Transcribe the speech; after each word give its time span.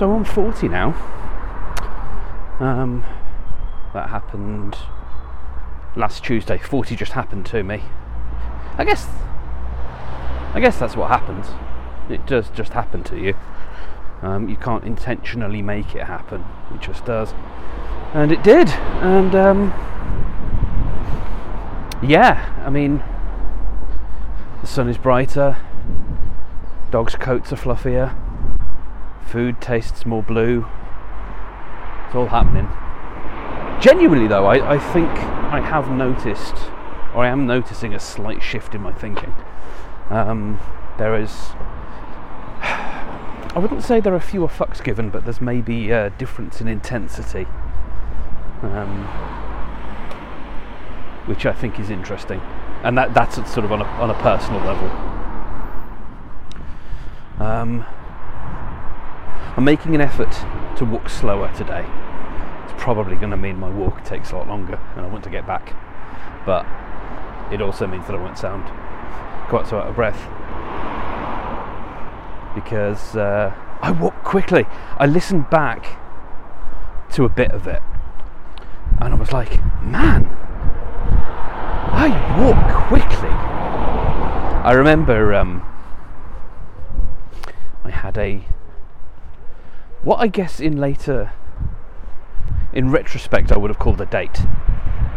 so 0.00 0.10
I'm 0.14 0.24
40 0.24 0.68
now. 0.68 0.94
Um, 2.58 3.04
that 3.92 4.08
happened 4.08 4.78
last 5.94 6.24
Tuesday. 6.24 6.56
40 6.56 6.96
just 6.96 7.12
happened 7.12 7.44
to 7.46 7.62
me. 7.62 7.82
I 8.78 8.84
guess. 8.84 9.06
I 10.54 10.60
guess 10.60 10.78
that's 10.78 10.96
what 10.96 11.08
happens. 11.08 11.48
It 12.08 12.26
does 12.26 12.48
just 12.48 12.72
happen 12.72 13.04
to 13.04 13.18
you. 13.18 13.34
Um, 14.22 14.48
you 14.48 14.56
can't 14.56 14.84
intentionally 14.84 15.60
make 15.60 15.94
it 15.94 16.04
happen. 16.04 16.46
It 16.74 16.80
just 16.80 17.04
does. 17.04 17.34
And 18.14 18.32
it 18.32 18.42
did. 18.42 18.70
And 19.02 19.34
um, 19.34 19.68
yeah, 22.02 22.58
I 22.64 22.70
mean, 22.70 23.02
the 24.62 24.66
sun 24.66 24.88
is 24.88 24.96
brighter. 24.96 25.58
Dogs' 26.90 27.16
coats 27.16 27.52
are 27.52 27.56
fluffier. 27.56 28.16
Food 29.30 29.60
tastes 29.60 30.04
more 30.04 30.24
blue. 30.24 30.66
It's 32.06 32.16
all 32.16 32.26
happening. 32.26 32.68
Genuinely, 33.80 34.26
though, 34.26 34.46
I, 34.46 34.74
I 34.74 34.78
think 34.92 35.08
I 35.08 35.60
have 35.60 35.88
noticed, 35.88 36.56
or 37.14 37.24
I 37.24 37.28
am 37.28 37.46
noticing 37.46 37.94
a 37.94 38.00
slight 38.00 38.42
shift 38.42 38.74
in 38.74 38.80
my 38.80 38.92
thinking. 38.92 39.32
Um, 40.08 40.58
there 40.98 41.14
is. 41.14 41.30
I 42.60 43.58
wouldn't 43.60 43.84
say 43.84 44.00
there 44.00 44.16
are 44.16 44.20
fewer 44.20 44.48
fucks 44.48 44.82
given, 44.82 45.10
but 45.10 45.22
there's 45.22 45.40
maybe 45.40 45.92
a 45.92 46.10
difference 46.10 46.60
in 46.60 46.66
intensity. 46.66 47.46
Um, 48.62 49.04
which 51.26 51.46
I 51.46 51.52
think 51.52 51.78
is 51.78 51.88
interesting. 51.88 52.40
And 52.82 52.98
that, 52.98 53.14
that's 53.14 53.36
sort 53.36 53.64
of 53.64 53.70
on 53.70 53.82
a, 53.82 53.84
on 53.84 54.10
a 54.10 54.14
personal 54.14 54.60
level. 54.62 54.88
Um, 57.38 57.86
I'm 59.60 59.64
making 59.64 59.94
an 59.94 60.00
effort 60.00 60.32
to 60.78 60.86
walk 60.86 61.10
slower 61.10 61.52
today. 61.54 61.84
It's 62.64 62.82
probably 62.82 63.14
going 63.16 63.30
to 63.30 63.36
mean 63.36 63.60
my 63.60 63.68
walk 63.68 64.02
takes 64.06 64.30
a 64.30 64.36
lot 64.38 64.48
longer 64.48 64.80
and 64.96 65.04
I 65.04 65.06
want 65.06 65.22
to 65.24 65.28
get 65.28 65.46
back. 65.46 65.76
But 66.46 66.64
it 67.52 67.60
also 67.60 67.86
means 67.86 68.06
that 68.06 68.16
I 68.16 68.18
won't 68.18 68.38
sound 68.38 68.64
quite 69.50 69.66
so 69.66 69.76
out 69.76 69.88
of 69.88 69.96
breath. 69.96 70.16
Because 72.54 73.14
uh, 73.14 73.54
I 73.82 73.90
walk 73.90 74.24
quickly. 74.24 74.64
I 74.96 75.04
listened 75.04 75.50
back 75.50 75.98
to 77.10 77.26
a 77.26 77.28
bit 77.28 77.50
of 77.50 77.66
it 77.66 77.82
and 78.98 79.12
I 79.12 79.16
was 79.18 79.30
like, 79.30 79.62
man, 79.82 80.24
I 81.92 82.08
walk 82.40 82.86
quickly. 82.88 83.28
I 84.64 84.72
remember 84.72 85.34
um, 85.34 85.62
I 87.84 87.90
had 87.90 88.16
a 88.16 88.42
what 90.02 90.20
I 90.20 90.28
guess 90.28 90.60
in 90.60 90.78
later, 90.78 91.32
in 92.72 92.90
retrospect, 92.90 93.52
I 93.52 93.58
would 93.58 93.70
have 93.70 93.78
called 93.78 94.00
a 94.00 94.06
date 94.06 94.40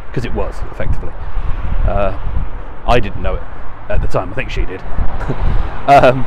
because 0.08 0.26
it 0.26 0.34
was 0.34 0.56
effectively. 0.72 1.14
Uh, 1.14 2.18
I 2.86 3.00
didn't 3.00 3.22
know 3.22 3.36
it 3.36 3.44
at 3.90 4.02
the 4.02 4.08
time. 4.08 4.32
I 4.32 4.36
think 4.36 4.50
she 4.50 4.66
did. 4.66 4.82
um, 5.88 6.26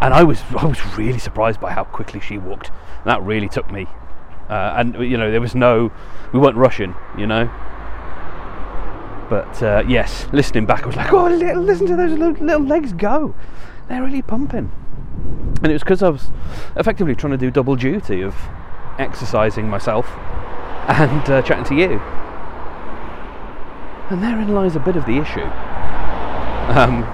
and 0.00 0.14
I 0.14 0.22
was 0.22 0.42
I 0.56 0.66
was 0.66 0.78
really 0.96 1.18
surprised 1.18 1.60
by 1.60 1.72
how 1.72 1.84
quickly 1.84 2.20
she 2.20 2.38
walked. 2.38 2.70
That 3.04 3.22
really 3.22 3.48
took 3.48 3.70
me. 3.70 3.86
Uh, 4.48 4.74
and 4.76 4.94
you 4.94 5.16
know 5.16 5.30
there 5.30 5.40
was 5.40 5.54
no, 5.54 5.92
we 6.32 6.38
weren't 6.38 6.56
rushing. 6.56 6.94
You 7.16 7.26
know. 7.26 7.50
But 9.28 9.62
uh, 9.62 9.82
yes, 9.86 10.26
listening 10.32 10.64
back, 10.64 10.84
I 10.84 10.86
was 10.86 10.96
like, 10.96 11.12
oh, 11.12 11.26
listen 11.28 11.86
to 11.88 11.96
those 11.96 12.18
little 12.18 12.64
legs 12.64 12.94
go. 12.94 13.34
They're 13.88 14.02
really 14.02 14.22
pumping. 14.22 14.72
And 15.62 15.66
it 15.66 15.72
was 15.72 15.82
because 15.82 16.02
I 16.02 16.10
was 16.10 16.30
effectively 16.76 17.14
trying 17.14 17.32
to 17.32 17.36
do 17.36 17.50
double 17.50 17.76
duty 17.76 18.22
of 18.22 18.34
exercising 18.98 19.68
myself 19.68 20.08
and 20.88 21.30
uh, 21.30 21.42
chatting 21.42 21.64
to 21.64 21.74
you. 21.74 22.00
And 24.10 24.22
therein 24.22 24.54
lies 24.54 24.76
a 24.76 24.80
bit 24.80 24.96
of 24.96 25.04
the 25.04 25.18
issue. 25.18 25.44
Um, 26.70 27.04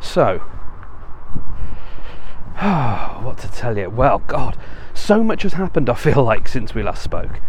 so, 0.00 0.38
what 3.22 3.38
to 3.38 3.48
tell 3.48 3.76
you? 3.76 3.90
Well, 3.90 4.20
God, 4.20 4.56
so 4.94 5.24
much 5.24 5.42
has 5.42 5.54
happened, 5.54 5.90
I 5.90 5.94
feel 5.94 6.22
like, 6.22 6.46
since 6.48 6.74
we 6.74 6.82
last 6.82 7.02
spoke. 7.02 7.40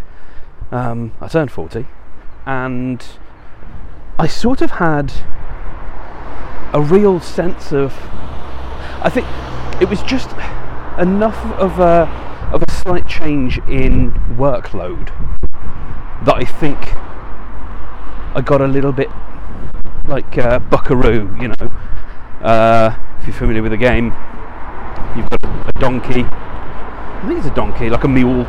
Um, 0.70 1.12
I 1.20 1.28
turned 1.28 1.52
40 1.52 1.86
and 2.46 3.04
I 4.18 4.26
sort 4.26 4.60
of 4.60 4.72
had 4.72 5.12
a 6.74 6.80
real 6.80 7.20
sense 7.20 7.72
of. 7.72 7.94
I 9.00 9.08
think 9.08 9.26
it 9.80 9.88
was 9.88 10.02
just 10.02 10.30
enough 10.98 11.38
of 11.58 11.78
a 11.78 12.08
of 12.52 12.62
a 12.62 12.70
slight 12.70 13.06
change 13.08 13.58
in 13.68 14.12
workload 14.36 15.06
that 16.24 16.34
I 16.34 16.44
think 16.44 16.78
I 18.36 18.42
got 18.44 18.60
a 18.60 18.66
little 18.66 18.92
bit 18.92 19.08
like 20.06 20.36
uh, 20.36 20.58
Buckaroo, 20.58 21.34
you 21.40 21.48
know. 21.48 21.72
Uh, 22.42 22.96
if 23.20 23.26
you're 23.26 23.36
familiar 23.36 23.62
with 23.62 23.70
the 23.70 23.78
game, 23.78 24.06
you've 25.16 25.30
got 25.30 25.44
a, 25.44 25.72
donkey. 25.78 26.24
I 26.24 27.24
think 27.26 27.38
it's 27.38 27.48
a 27.48 27.54
donkey, 27.54 27.88
like 27.88 28.04
a 28.04 28.08
mule, 28.08 28.44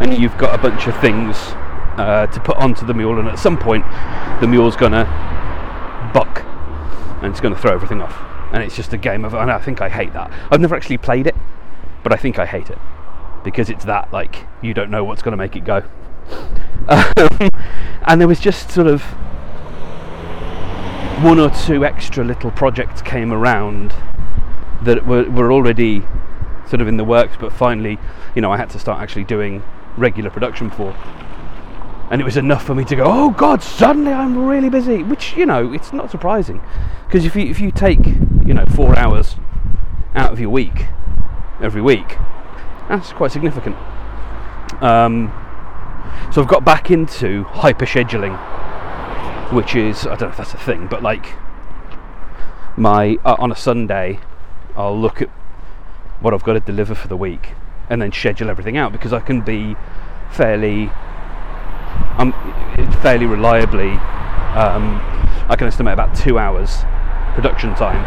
and 0.00 0.16
you've 0.18 0.36
got 0.36 0.58
a 0.58 0.62
bunch 0.62 0.86
of 0.86 0.98
things 1.00 1.36
uh, 1.96 2.26
to 2.26 2.40
put 2.40 2.56
onto 2.56 2.84
the 2.84 2.94
mule, 2.94 3.18
and 3.18 3.28
at 3.28 3.38
some 3.38 3.56
point, 3.56 3.84
the 4.40 4.46
mule's 4.46 4.76
gonna 4.76 5.04
buck 6.12 6.44
and 7.22 7.30
it's 7.30 7.40
going 7.40 7.54
to 7.54 7.60
throw 7.60 7.72
everything 7.72 8.00
off. 8.00 8.16
And 8.52 8.62
it's 8.62 8.76
just 8.76 8.92
a 8.92 8.96
game 8.96 9.24
of, 9.24 9.34
and 9.34 9.50
I 9.50 9.58
think 9.58 9.80
I 9.80 9.88
hate 9.88 10.12
that. 10.12 10.32
I've 10.50 10.60
never 10.60 10.74
actually 10.74 10.98
played 10.98 11.26
it, 11.26 11.36
but 12.02 12.12
I 12.12 12.16
think 12.16 12.38
I 12.38 12.46
hate 12.46 12.70
it 12.70 12.78
because 13.42 13.70
it's 13.70 13.86
that 13.86 14.12
like 14.12 14.44
you 14.60 14.74
don't 14.74 14.90
know 14.90 15.02
what's 15.02 15.22
going 15.22 15.32
to 15.32 15.36
make 15.36 15.56
it 15.56 15.64
go. 15.64 15.82
Um, 16.88 17.50
and 18.02 18.20
there 18.20 18.26
was 18.26 18.40
just 18.40 18.70
sort 18.70 18.88
of 18.88 19.02
one 21.22 21.38
or 21.38 21.50
two 21.50 21.84
extra 21.84 22.24
little 22.24 22.50
projects 22.50 23.02
came 23.02 23.32
around 23.32 23.94
that 24.82 25.06
were, 25.06 25.30
were 25.30 25.52
already 25.52 26.02
sort 26.66 26.80
of 26.80 26.88
in 26.88 26.96
the 26.96 27.04
works, 27.04 27.36
but 27.38 27.52
finally, 27.52 27.98
you 28.34 28.40
know, 28.40 28.50
I 28.50 28.56
had 28.56 28.70
to 28.70 28.78
start 28.78 29.00
actually 29.00 29.24
doing 29.24 29.62
regular 29.96 30.30
production 30.30 30.70
for 30.70 30.96
and 32.10 32.20
it 32.20 32.24
was 32.24 32.36
enough 32.36 32.64
for 32.64 32.74
me 32.74 32.84
to 32.84 32.96
go, 32.96 33.04
oh 33.06 33.30
God, 33.30 33.62
suddenly 33.62 34.12
I'm 34.12 34.36
really 34.36 34.68
busy. 34.68 35.04
Which 35.04 35.36
you 35.36 35.46
know, 35.46 35.72
it's 35.72 35.92
not 35.92 36.10
surprising, 36.10 36.60
because 37.06 37.24
if 37.24 37.36
you 37.36 37.42
if 37.42 37.60
you 37.60 37.70
take 37.70 38.04
you 38.04 38.52
know 38.52 38.64
four 38.74 38.98
hours 38.98 39.36
out 40.14 40.32
of 40.32 40.40
your 40.40 40.50
week 40.50 40.86
every 41.62 41.80
week, 41.80 42.18
that's 42.88 43.12
quite 43.12 43.30
significant. 43.30 43.76
Um, 44.82 45.32
so 46.32 46.42
I've 46.42 46.48
got 46.48 46.64
back 46.64 46.90
into 46.90 47.44
hyper 47.44 47.86
scheduling, 47.86 48.36
which 49.52 49.76
is 49.76 50.04
I 50.04 50.16
don't 50.16 50.22
know 50.22 50.28
if 50.28 50.36
that's 50.36 50.54
a 50.54 50.58
thing, 50.58 50.88
but 50.88 51.02
like 51.02 51.34
my 52.76 53.18
uh, 53.24 53.36
on 53.38 53.52
a 53.52 53.56
Sunday, 53.56 54.18
I'll 54.76 54.98
look 54.98 55.22
at 55.22 55.28
what 56.18 56.34
I've 56.34 56.42
got 56.42 56.54
to 56.54 56.60
deliver 56.60 56.96
for 56.96 57.06
the 57.06 57.16
week 57.16 57.50
and 57.88 58.02
then 58.02 58.12
schedule 58.12 58.50
everything 58.50 58.76
out 58.76 58.92
because 58.92 59.12
I 59.12 59.20
can 59.20 59.40
be 59.40 59.76
fairly 60.30 60.90
I'm 62.18 62.32
fairly 63.02 63.26
reliably, 63.26 63.90
um, 63.90 65.00
I 65.48 65.56
can 65.56 65.66
estimate 65.66 65.94
about 65.94 66.14
two 66.14 66.38
hours 66.38 66.84
production 67.34 67.74
time 67.74 68.02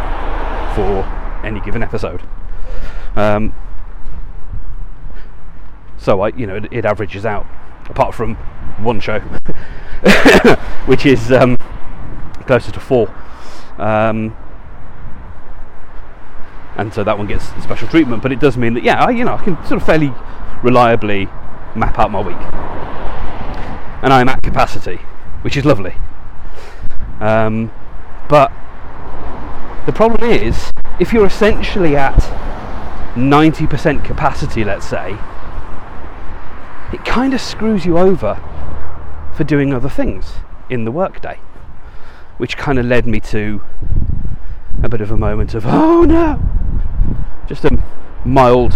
for 0.76 1.04
any 1.46 1.60
given 1.62 1.82
episode. 1.82 2.22
Um, 3.16 3.54
so 5.98 6.22
I, 6.22 6.30
you 6.30 6.46
know, 6.46 6.58
it, 6.58 6.72
it, 6.72 6.86
averages 6.86 7.26
out, 7.26 7.46
apart 7.90 8.14
from 8.14 8.36
one 8.80 9.00
show, 9.00 9.20
which 10.86 11.06
is 11.06 11.32
um, 11.32 11.58
closer 12.46 12.72
to 12.72 12.80
four. 12.80 13.14
Um, 13.78 14.36
and 16.76 16.94
so 16.94 17.04
that 17.04 17.18
one 17.18 17.28
gets 17.28 17.46
special 17.64 17.88
treatment. 17.88 18.22
But 18.22 18.32
it 18.32 18.40
does 18.40 18.58
mean 18.58 18.74
that, 18.74 18.84
yeah, 18.84 19.04
I, 19.04 19.12
you 19.12 19.24
know, 19.24 19.36
I 19.36 19.44
can 19.44 19.56
sort 19.66 19.82
of 19.82 19.86
fairly 19.86 20.14
reliably 20.62 21.26
map 21.76 21.98
out 22.00 22.12
my 22.12 22.22
week 22.22 22.83
and 24.04 24.12
I'm 24.12 24.28
at 24.28 24.44
capacity, 24.44 24.98
which 25.44 25.56
is 25.56 25.64
lovely. 25.64 25.96
Um, 27.22 27.72
but 28.28 28.52
the 29.86 29.94
problem 29.94 30.30
is, 30.30 30.70
if 31.00 31.14
you're 31.14 31.26
essentially 31.26 31.96
at 31.96 32.20
90% 33.16 34.04
capacity, 34.04 34.66
let's 34.66 34.86
say, 34.86 35.18
it 36.92 37.06
kind 37.06 37.34
of 37.34 37.40
screws 37.40 37.86
you 37.86 37.98
over 37.98 38.38
for 39.34 39.46
doing 39.46 39.74
other 39.74 39.90
things 39.90 40.34
in 40.70 40.84
the 40.84 40.92
workday, 40.92 41.40
which 42.38 42.58
kind 42.58 42.78
of 42.78 42.86
led 42.86 43.08
me 43.08 43.22
to 43.22 43.62
a 44.84 44.90
bit 44.90 45.00
of 45.00 45.12
a 45.12 45.18
moment 45.18 45.54
of, 45.54 45.66
oh 45.66 46.04
no, 46.04 46.42
just 47.48 47.64
a 47.64 47.82
mild 48.26 48.72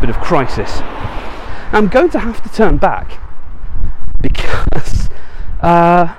bit 0.00 0.08
of 0.08 0.20
crisis. 0.20 0.78
I'm 1.72 1.88
going 1.88 2.10
to 2.10 2.20
have 2.20 2.40
to 2.44 2.48
turn 2.48 2.76
back 2.76 3.18
because 4.20 5.08
uh, 5.60 6.14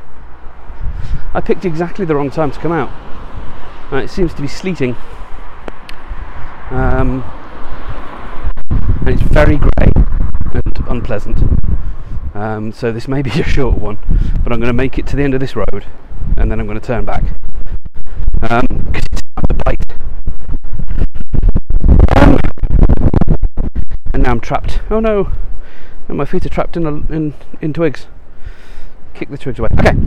I 1.34 1.42
picked 1.42 1.66
exactly 1.66 2.06
the 2.06 2.16
wrong 2.16 2.30
time 2.30 2.52
to 2.52 2.60
come 2.60 2.72
out. 2.72 2.90
Uh, 3.92 3.98
it 3.98 4.10
seems 4.10 4.34
to 4.34 4.42
be 4.42 4.48
sleeting 4.48 4.96
Um, 6.72 7.22
and 9.02 9.10
it's 9.10 9.22
very 9.24 9.58
grey 9.58 9.92
and 10.54 10.88
unpleasant. 10.88 11.38
Um, 12.34 12.72
so 12.72 12.94
this 12.94 13.10
may 13.10 13.22
be 13.22 13.30
a 13.42 13.44
short 13.44 13.78
one, 13.78 13.98
but 14.42 14.54
I'm 14.54 14.60
going 14.60 14.72
to 14.72 14.74
make 14.74 14.98
it 14.98 15.06
to 15.08 15.18
the 15.18 15.24
end 15.24 15.34
of 15.34 15.42
this 15.42 15.56
road, 15.56 15.86
and 16.38 16.50
then 16.50 16.62
I'm 16.62 16.68
going 16.68 16.80
to 16.80 16.86
turn 16.86 17.04
back 17.04 17.24
because 18.40 18.56
um. 18.56 18.82
Um, 22.16 22.40
and 24.14 24.24
now 24.24 24.32
I'm 24.32 24.40
trapped. 24.40 24.80
Oh 24.90 25.02
no! 25.02 25.32
And 26.12 26.18
my 26.18 26.26
feet 26.26 26.46
are 26.46 26.50
trapped 26.50 26.76
in, 26.76 26.86
a, 26.86 26.90
in 26.90 27.34
in 27.62 27.72
twigs. 27.72 28.08
Kick 29.14 29.30
the 29.30 29.38
twigs 29.38 29.60
away. 29.60 29.70
Okay. 29.80 29.98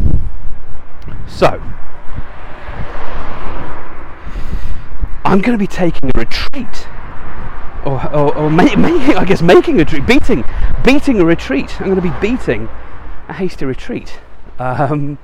So 1.27 1.47
I'm 5.25 5.41
going 5.41 5.53
to 5.53 5.59
be 5.59 5.67
taking 5.67 6.11
a 6.15 6.19
retreat. 6.19 6.89
Or, 7.87 8.07
or, 8.15 8.37
or 8.37 8.51
ma- 8.51 8.65
making, 8.77 9.17
I 9.17 9.25
guess, 9.25 9.41
making 9.41 9.77
a 9.77 9.79
retreat, 9.79 10.07
beating, 10.07 10.45
beating 10.85 11.21
a 11.21 11.25
retreat. 11.25 11.81
I'm 11.81 11.87
going 11.87 11.97
to 11.97 12.03
be 12.03 12.13
beating 12.21 12.69
a 13.27 13.33
hasty 13.33 13.65
retreat 13.65 14.21
um, 14.59 15.17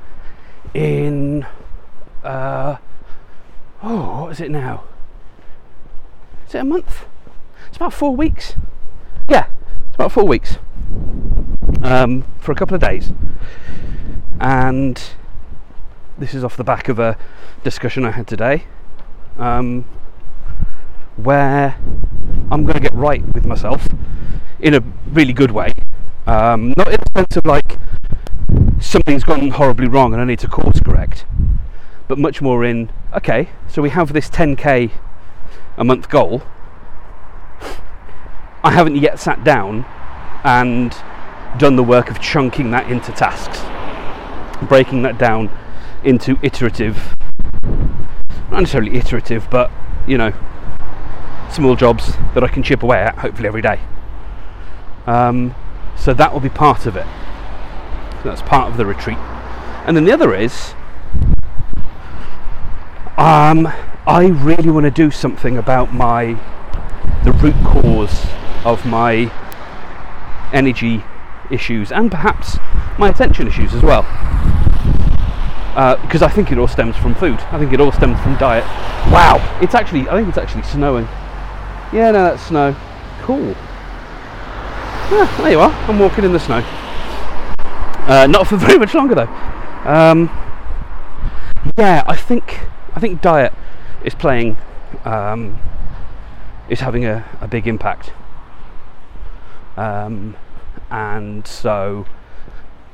in, 0.73 1.47
uh, 2.25 2.79
oh, 3.83 4.23
what 4.23 4.33
is 4.33 4.41
it 4.41 4.51
now? 4.51 4.85
Is 6.49 6.55
it 6.55 6.61
a 6.61 6.65
month? 6.65 7.05
It's 7.69 7.77
about 7.77 7.93
four 7.93 8.17
weeks. 8.17 8.55
Yeah, 9.29 9.49
it's 9.89 9.97
about 9.97 10.13
four 10.13 10.25
weeks 10.25 10.57
um, 11.83 12.25
for 12.39 12.53
a 12.53 12.55
couple 12.55 12.75
of 12.75 12.81
days. 12.81 13.13
And 14.41 15.03
this 16.19 16.35
is 16.35 16.45
off 16.45 16.57
the 16.57 16.65
back 16.65 16.89
of 16.89 16.99
a 16.99 17.17
discussion 17.63 18.05
I 18.05 18.11
had 18.11 18.27
today 18.27 18.65
um, 19.39 19.85
where 21.17 21.77
I'm 22.51 22.65
going 22.65 22.75
to 22.75 22.81
get 22.81 22.95
right 22.95 23.23
with 23.35 23.45
myself 23.45 23.87
in 24.61 24.75
a 24.75 24.81
really 25.11 25.33
good 25.33 25.51
way. 25.51 25.73
Um, 26.27 26.75
not 26.77 26.89
in 26.89 27.01
the 27.01 27.21
sense 27.21 27.37
of 27.37 27.47
like 27.47 27.79
something's 28.79 29.25
gone 29.25 29.51
horribly 29.51 29.89
wrong 29.89 30.13
and 30.13 30.23
I 30.23 30.25
need 30.25 30.39
to 30.41 30.49
course 30.49 30.81
correct, 30.81 31.25
but 32.09 32.19
much 32.19 32.41
more 32.41 32.65
in 32.65 32.91
okay, 33.15 33.49
so 33.69 33.83
we 33.83 33.91
have 33.91 34.13
this 34.13 34.29
10k 34.29 34.91
a 35.77 35.85
month 35.85 36.09
goal. 36.09 36.43
I 38.63 38.73
haven't 38.73 38.97
yet 38.97 39.19
sat 39.19 39.43
down 39.43 39.87
and 40.45 40.95
done 41.59 41.77
the 41.77 41.83
work 41.83 42.11
of 42.11 42.21
chunking 42.21 42.71
that 42.71 42.91
into 42.91 43.13
tasks, 43.13 43.61
breaking 44.69 45.03
that 45.03 45.19
down 45.19 45.51
into 46.05 46.39
iterative 46.43 47.15
not 48.51 48.61
necessarily 48.61 48.97
iterative, 48.97 49.47
but 49.51 49.71
you 50.07 50.19
know, 50.19 50.33
small 51.51 51.77
jobs 51.77 52.15
that 52.35 52.43
I 52.43 52.49
can 52.49 52.63
chip 52.63 52.83
away 52.83 52.99
at 52.99 53.19
hopefully 53.19 53.49
every 53.49 53.63
day. 53.63 53.81
Um, 55.07 55.55
so 55.97 56.13
that 56.15 56.33
will 56.33 56.41
be 56.41 56.49
part 56.49 56.87
of 56.87 56.97
it. 56.97 57.07
So 58.23 58.29
that's 58.29 58.43
part 58.43 58.71
of 58.71 58.77
the 58.77 58.87
retreat. 58.87 59.19
And 59.87 59.97
then 59.97 60.05
the 60.05 60.13
other 60.13 60.35
is 60.35 60.75
um, 63.17 63.67
I 64.07 64.27
really 64.33 64.71
want 64.71 64.85
to 64.85 64.91
do 64.91 65.11
something 65.11 65.57
about 65.57 65.93
my 65.93 66.39
the 67.25 67.33
root 67.33 67.55
cause 67.65 68.27
of 68.65 68.85
my 68.87 69.31
energy 70.53 71.05
issues 71.51 71.91
and 71.91 72.11
perhaps 72.11 72.59
my 72.99 73.09
attention 73.09 73.47
issues 73.47 73.75
as 73.75 73.83
well 73.83 74.03
because 76.03 76.21
uh, 76.23 76.27
I 76.27 76.29
think 76.29 76.51
it 76.51 76.59
all 76.59 76.67
stems 76.67 76.97
from 76.97 77.15
food. 77.15 77.39
I 77.53 77.59
think 77.59 77.73
it 77.73 77.81
all 77.81 77.93
stems 77.93 78.21
from 78.21 78.37
diet. 78.37 78.65
Wow, 79.13 79.39
it's 79.63 79.75
actually, 79.75 80.09
I 80.09 80.17
think 80.17 80.29
it's 80.29 80.37
actually 80.37 80.65
snowing. 80.65 81.05
Yeah, 81.93 82.11
no, 82.11 82.25
that's 82.25 82.43
snow. 82.43 82.75
Cool. 83.23 83.55
Yeah, 85.11 85.33
there 85.39 85.53
you 85.53 85.61
are. 85.61 85.71
I'm 85.89 85.99
walking 85.99 86.25
in 86.25 86.33
the 86.33 86.41
snow. 86.41 86.65
Uh, 88.09 88.27
not 88.29 88.49
for 88.49 88.57
very 88.59 88.79
much 88.79 88.95
longer 88.95 89.15
though. 89.15 89.89
Um, 89.89 90.29
yeah, 91.79 92.03
I 92.07 92.17
think 92.17 92.67
I 92.95 93.01
think 93.01 93.23
diet 93.23 93.53
is 94.05 94.15
playing 94.15 94.57
um, 95.05 95.59
is 96.69 96.81
having 96.81 97.05
a, 97.05 97.25
a 97.41 97.47
big 97.47 97.69
impact, 97.69 98.13
um, 99.81 100.37
and 100.91 101.47
so 101.47 102.05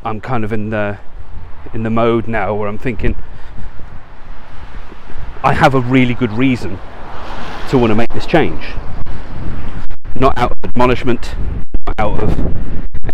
I'm 0.04 0.20
kind 0.20 0.44
of 0.44 0.52
in 0.52 0.70
the 0.70 0.98
in 1.74 1.82
the 1.82 1.90
mode 1.90 2.28
now 2.28 2.54
where 2.54 2.68
I'm 2.68 2.78
thinking 2.78 3.16
I 5.42 5.52
have 5.52 5.74
a 5.74 5.80
really 5.80 6.14
good 6.14 6.30
reason 6.30 6.78
to 7.70 7.78
want 7.78 7.90
to 7.90 7.96
make 7.96 8.10
this 8.10 8.24
change. 8.24 8.64
Not 10.14 10.38
out 10.38 10.52
of 10.52 10.58
admonishment, 10.62 11.34
not 11.88 11.94
out 11.98 12.22
of 12.22 12.38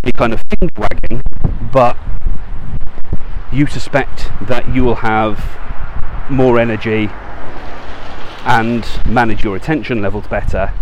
any 0.05 0.13
kind 0.13 0.35
of 0.35 0.43
finger 0.51 0.75
wagging, 0.77 1.23
but 1.73 1.97
you 3.51 3.67
suspect 3.67 4.31
that 4.43 4.69
you 4.75 4.85
will 4.85 4.97
have 4.97 5.43
more 6.31 6.59
energy 6.59 7.09
and 8.45 8.87
manage 9.07 9.43
your 9.43 9.57
attention 9.57 10.03
levels 10.03 10.27
better 10.27 10.75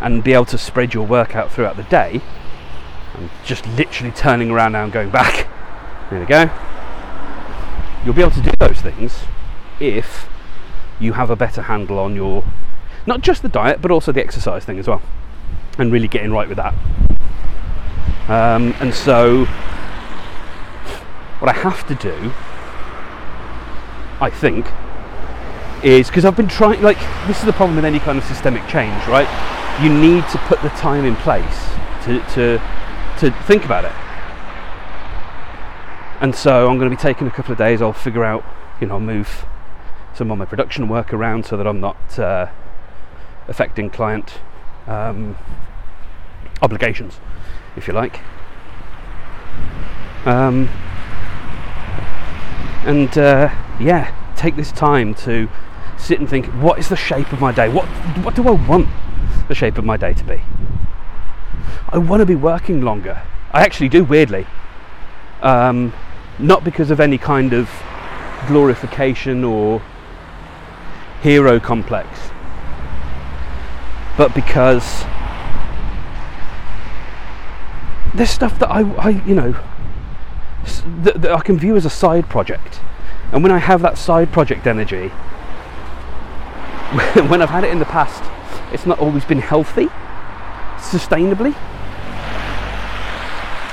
and 0.00 0.24
be 0.24 0.32
able 0.32 0.46
to 0.46 0.58
spread 0.58 0.94
your 0.94 1.06
work 1.06 1.36
out 1.36 1.52
throughout 1.52 1.76
the 1.76 1.84
day. 1.84 2.20
I'm 3.14 3.30
just 3.44 3.66
literally 3.68 4.12
turning 4.12 4.50
around 4.50 4.72
now 4.72 4.84
and 4.84 4.92
going 4.92 5.10
back. 5.10 5.48
There 6.10 6.18
we 6.18 6.26
go 6.26 6.50
you'll 8.04 8.14
be 8.14 8.22
able 8.22 8.30
to 8.30 8.40
do 8.40 8.50
those 8.58 8.80
things 8.80 9.24
if 9.78 10.28
you 10.98 11.14
have 11.14 11.30
a 11.30 11.36
better 11.36 11.62
handle 11.62 11.98
on 11.98 12.14
your 12.14 12.44
not 13.06 13.20
just 13.20 13.42
the 13.42 13.48
diet 13.48 13.80
but 13.82 13.90
also 13.90 14.12
the 14.12 14.20
exercise 14.20 14.64
thing 14.64 14.78
as 14.78 14.88
well 14.88 15.02
and 15.78 15.92
really 15.92 16.08
getting 16.08 16.32
right 16.32 16.48
with 16.48 16.56
that 16.56 16.74
um, 18.28 18.74
and 18.80 18.94
so 18.94 19.44
what 21.40 21.48
i 21.48 21.52
have 21.52 21.86
to 21.86 21.94
do 21.94 22.32
i 24.20 24.30
think 24.30 24.66
is 25.82 26.08
because 26.08 26.24
i've 26.24 26.36
been 26.36 26.48
trying 26.48 26.80
like 26.82 26.98
this 27.26 27.38
is 27.38 27.44
the 27.44 27.52
problem 27.52 27.76
with 27.76 27.84
any 27.84 27.98
kind 27.98 28.18
of 28.18 28.24
systemic 28.24 28.66
change 28.68 29.06
right 29.06 29.28
you 29.82 29.92
need 29.92 30.26
to 30.28 30.38
put 30.46 30.60
the 30.62 30.68
time 30.70 31.04
in 31.04 31.16
place 31.16 31.70
to 32.04 32.18
to 32.34 32.58
to 33.18 33.30
think 33.46 33.64
about 33.64 33.84
it 33.84 33.92
and 36.20 36.36
so 36.36 36.68
I'm 36.68 36.76
going 36.78 36.90
to 36.90 36.94
be 36.94 37.00
taking 37.00 37.26
a 37.26 37.30
couple 37.30 37.52
of 37.52 37.58
days. 37.58 37.80
I'll 37.80 37.94
figure 37.94 38.24
out, 38.24 38.44
you 38.78 38.86
know, 38.86 39.00
move 39.00 39.46
some 40.14 40.30
of 40.30 40.36
my 40.36 40.44
production 40.44 40.86
work 40.86 41.14
around 41.14 41.46
so 41.46 41.56
that 41.56 41.66
I'm 41.66 41.80
not 41.80 42.18
uh, 42.18 42.50
affecting 43.48 43.88
client 43.88 44.38
um, 44.86 45.38
obligations, 46.60 47.20
if 47.74 47.88
you 47.88 47.94
like. 47.94 48.20
Um, 50.26 50.68
and 52.84 53.16
uh, 53.16 53.48
yeah, 53.80 54.14
take 54.36 54.56
this 54.56 54.72
time 54.72 55.14
to 55.14 55.48
sit 56.00 56.18
and 56.18 56.28
think: 56.28 56.46
what 56.46 56.78
is 56.78 56.88
the 56.88 56.96
shape 56.96 57.32
of 57.32 57.40
my 57.40 57.52
day? 57.52 57.68
What 57.68 57.86
what 58.24 58.34
do 58.34 58.48
I 58.48 58.52
want 58.52 58.88
the 59.48 59.54
shape 59.54 59.78
of 59.78 59.84
my 59.84 59.96
day 59.96 60.14
to 60.14 60.24
be? 60.24 60.40
I 61.88 61.98
want 61.98 62.20
to 62.20 62.26
be 62.26 62.34
working 62.34 62.82
longer. 62.82 63.22
I 63.52 63.62
actually 63.62 63.88
do, 63.88 64.04
weirdly. 64.04 64.46
Um, 65.42 65.92
not 66.38 66.64
because 66.64 66.90
of 66.90 67.00
any 67.00 67.18
kind 67.18 67.52
of 67.52 67.68
glorification 68.46 69.44
or 69.44 69.82
hero 71.22 71.60
complex, 71.60 72.08
but 74.16 74.34
because 74.34 75.04
there's 78.14 78.30
stuff 78.30 78.58
that 78.58 78.70
I, 78.70 78.82
I 78.96 79.08
you 79.26 79.34
know, 79.34 79.56
that, 81.02 81.22
that 81.22 81.32
I 81.32 81.40
can 81.40 81.58
view 81.58 81.76
as 81.76 81.84
a 81.84 81.90
side 81.90 82.28
project. 82.28 82.80
And 83.32 83.42
when 83.42 83.52
I 83.52 83.58
have 83.58 83.82
that 83.82 83.98
side 83.98 84.32
project 84.32 84.66
energy, 84.66 85.12
when 87.28 87.40
I've 87.40 87.50
had 87.50 87.62
it 87.62 87.70
in 87.70 87.78
the 87.78 87.84
past, 87.84 88.24
it's 88.72 88.84
not 88.84 88.98
always 88.98 89.24
been 89.24 89.38
healthy, 89.38 89.86
sustainably. 90.78 91.54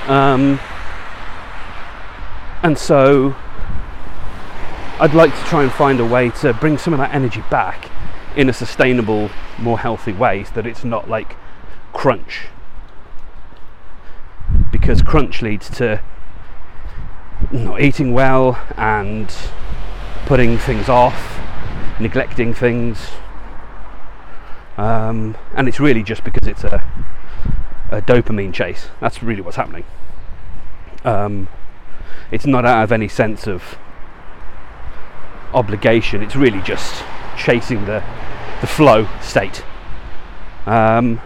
Um, 0.08 0.60
and 2.62 2.78
so 2.78 3.36
I'd 5.00 5.16
like 5.16 5.36
to 5.36 5.44
try 5.46 5.64
and 5.64 5.72
find 5.72 6.00
a 6.00 6.06
way 6.06 6.30
to 6.42 6.54
bring 6.54 6.78
some 6.78 6.94
of 6.94 7.00
that 7.00 7.14
energy 7.14 7.44
back 7.50 7.90
in 8.36 8.50
a 8.50 8.54
sustainable, 8.54 9.32
more 9.58 9.80
healthy 9.80 10.14
way 10.14 10.44
so 10.44 10.52
that 10.54 10.68
it's 10.68 10.84
not 10.84 11.10
like 11.10 11.36
crunch. 11.94 12.48
Because 14.72 15.02
crunch 15.02 15.42
leads 15.42 15.72
to 15.72 16.02
not 17.52 17.82
eating 17.82 18.14
well 18.14 18.64
and 18.78 19.34
putting 20.28 20.58
things 20.58 20.88
off, 20.88 21.40
neglecting 22.00 22.54
things. 22.54 23.10
Um, 24.78 25.36
and 25.56 25.68
it's 25.68 25.80
really 25.80 26.04
just 26.04 26.24
because 26.24 26.48
it's 26.48 26.64
a, 26.64 26.84
a 27.92 28.02
dopamine 28.02 28.54
chase. 28.54 28.90
That's 29.00 29.24
really 29.24 29.42
what's 29.42 29.58
happening. 29.58 29.86
Um, 31.04 31.48
it's 32.32 32.46
not 32.46 32.66
out 32.66 32.84
of 32.84 32.92
any 32.92 33.08
sense 33.08 33.48
of 33.48 33.78
obligation. 35.54 36.22
It's 36.22 36.36
really 36.36 36.62
just 36.62 37.04
chasing 37.38 37.86
the 37.86 38.04
the 38.62 38.68
flow 38.68 39.08
state. 39.22 39.64
Um, 40.66 41.22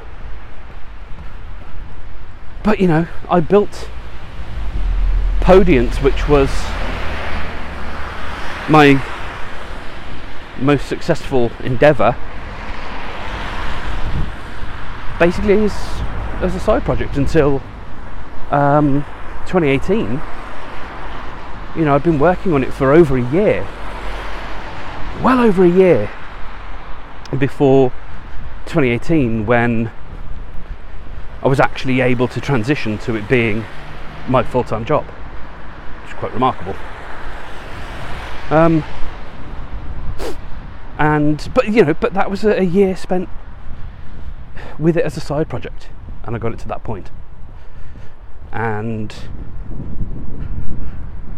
but 2.64 2.80
you 2.80 2.88
know, 2.88 3.08
I 3.30 3.40
built 3.40 3.90
Podiant, 5.40 6.04
which 6.04 6.30
was 6.30 6.50
my 8.70 9.04
most 10.62 10.88
successful 10.88 11.52
endeavour, 11.64 12.16
basically 15.20 15.64
as, 15.64 15.74
as 16.42 16.56
a 16.56 16.60
side 16.60 16.84
project 16.84 17.18
until 17.18 17.62
um, 18.52 19.04
2018. 19.48 20.22
You 21.76 21.86
know, 21.86 21.96
I've 21.96 22.04
been 22.04 22.20
working 22.20 22.54
on 22.54 22.64
it 22.64 22.74
for 22.74 22.92
over 22.94 23.18
a 23.18 23.32
year, 23.32 23.68
well 25.24 25.40
over 25.40 25.64
a 25.64 25.70
year 25.70 26.10
before 27.38 27.92
2018 28.66 29.46
when 29.46 29.92
I 31.42 31.48
was 31.48 31.60
actually 31.60 32.02
able 32.02 32.28
to 32.28 32.42
transition 32.42 32.98
to 33.00 33.16
it 33.16 33.28
being 33.28 33.66
my 34.28 34.44
full 34.44 34.64
time 34.64 34.86
job, 34.86 35.06
which 35.06 36.14
is 36.14 36.20
quite 36.20 36.34
remarkable. 36.34 36.76
Um, 38.50 38.84
and 41.02 41.50
but 41.56 41.68
you 41.68 41.84
know, 41.84 41.96
but 41.96 42.14
that 42.14 42.30
was 42.30 42.44
a, 42.44 42.60
a 42.60 42.64
year 42.64 42.96
spent 42.96 43.28
with 44.78 44.96
it 44.96 45.04
as 45.04 45.18
a 45.18 45.20
side 45.20 45.50
project, 45.50 45.90
and 46.24 46.36
I 46.36 46.40
got 46.40 46.54
it 46.54 46.60
to 46.60 46.68
that 46.68 46.84
point. 46.84 47.10
And 48.52 49.12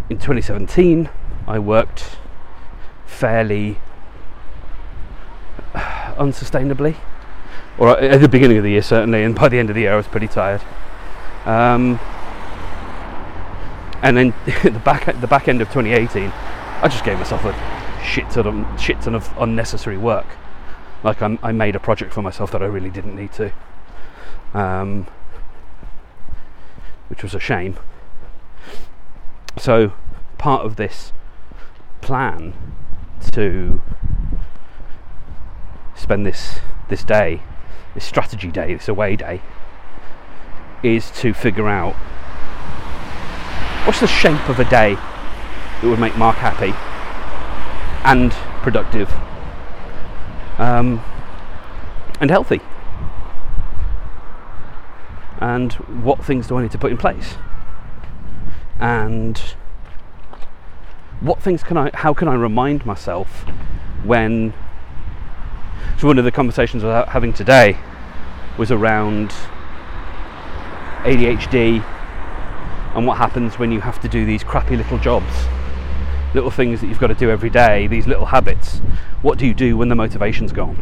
in 0.09 0.17
2017, 0.17 1.09
I 1.47 1.59
worked 1.59 2.17
fairly 3.05 3.77
unsustainably, 5.73 6.97
or 7.77 7.97
at 7.97 8.19
the 8.19 8.27
beginning 8.27 8.57
of 8.57 8.65
the 8.65 8.71
year 8.71 8.81
certainly, 8.81 9.23
and 9.23 9.33
by 9.33 9.47
the 9.47 9.59
end 9.59 9.69
of 9.69 9.75
the 9.75 9.83
year 9.83 9.93
I 9.93 9.95
was 9.95 10.07
pretty 10.07 10.27
tired. 10.27 10.61
Um, 11.45 12.01
and 14.01 14.17
then 14.17 14.33
the 14.45 14.81
back 14.83 15.05
the 15.21 15.27
back 15.27 15.47
end 15.47 15.61
of 15.61 15.69
2018, 15.69 16.33
I 16.81 16.89
just 16.89 17.05
gave 17.05 17.17
myself 17.17 17.45
a 17.45 17.82
shit 18.03 18.29
ton 18.31 18.47
of 18.47 18.81
shit 18.81 19.01
ton 19.01 19.15
of 19.15 19.33
unnecessary 19.37 19.97
work. 19.97 20.25
Like 21.03 21.21
I'm, 21.21 21.39
i 21.43 21.51
made 21.51 21.75
a 21.75 21.79
project 21.79 22.13
for 22.13 22.21
myself 22.21 22.51
that 22.51 22.61
I 22.61 22.65
really 22.65 22.89
didn't 22.89 23.15
need 23.15 23.33
to, 23.33 23.51
um, 24.53 25.07
which 27.09 27.23
was 27.23 27.33
a 27.33 27.39
shame. 27.39 27.77
So 29.57 29.93
part 30.37 30.65
of 30.65 30.75
this 30.75 31.11
plan 32.01 32.53
to 33.31 33.81
spend 35.95 36.25
this 36.25 36.59
this 36.89 37.03
day, 37.03 37.41
this 37.93 38.05
strategy 38.05 38.51
day, 38.51 38.73
this 38.73 38.87
away 38.87 39.15
day, 39.15 39.41
is 40.83 41.11
to 41.11 41.33
figure 41.33 41.67
out 41.67 41.93
what's 43.85 43.99
the 43.99 44.07
shape 44.07 44.47
of 44.49 44.59
a 44.59 44.65
day 44.65 44.95
that 44.95 45.83
would 45.83 45.99
make 45.99 46.17
Mark 46.17 46.37
happy 46.37 46.73
and 48.03 48.31
productive 48.61 49.11
um, 50.57 51.03
and 52.19 52.29
healthy. 52.29 52.61
And 55.39 55.73
what 55.73 56.23
things 56.23 56.47
do 56.47 56.57
I 56.57 56.61
need 56.61 56.71
to 56.71 56.77
put 56.77 56.91
in 56.91 56.97
place? 56.97 57.35
And 58.79 59.37
what 61.19 61.41
things 61.41 61.63
can 61.63 61.77
I, 61.77 61.91
how 61.93 62.13
can 62.13 62.27
I 62.27 62.35
remind 62.35 62.85
myself 62.85 63.45
when 64.03 64.53
so 65.97 66.07
one 66.07 66.17
of 66.17 66.25
the 66.25 66.31
conversations 66.31 66.83
was 66.83 67.07
having 67.07 67.31
today 67.31 67.77
was 68.57 68.71
around 68.71 69.33
ADHD 71.03 71.83
and 72.95 73.07
what 73.07 73.17
happens 73.17 73.57
when 73.57 73.71
you 73.71 73.81
have 73.81 73.99
to 74.01 74.07
do 74.07 74.25
these 74.25 74.43
crappy 74.43 74.75
little 74.75 74.97
jobs, 74.99 75.33
little 76.33 76.51
things 76.51 76.81
that 76.81 76.87
you've 76.87 76.99
got 76.99 77.07
to 77.07 77.15
do 77.15 77.29
every 77.29 77.49
day, 77.49 77.87
these 77.87 78.07
little 78.07 78.25
habits. 78.25 78.79
What 79.21 79.37
do 79.37 79.45
you 79.45 79.53
do 79.53 79.77
when 79.77 79.89
the 79.89 79.95
motivation's 79.95 80.51
gone? 80.51 80.77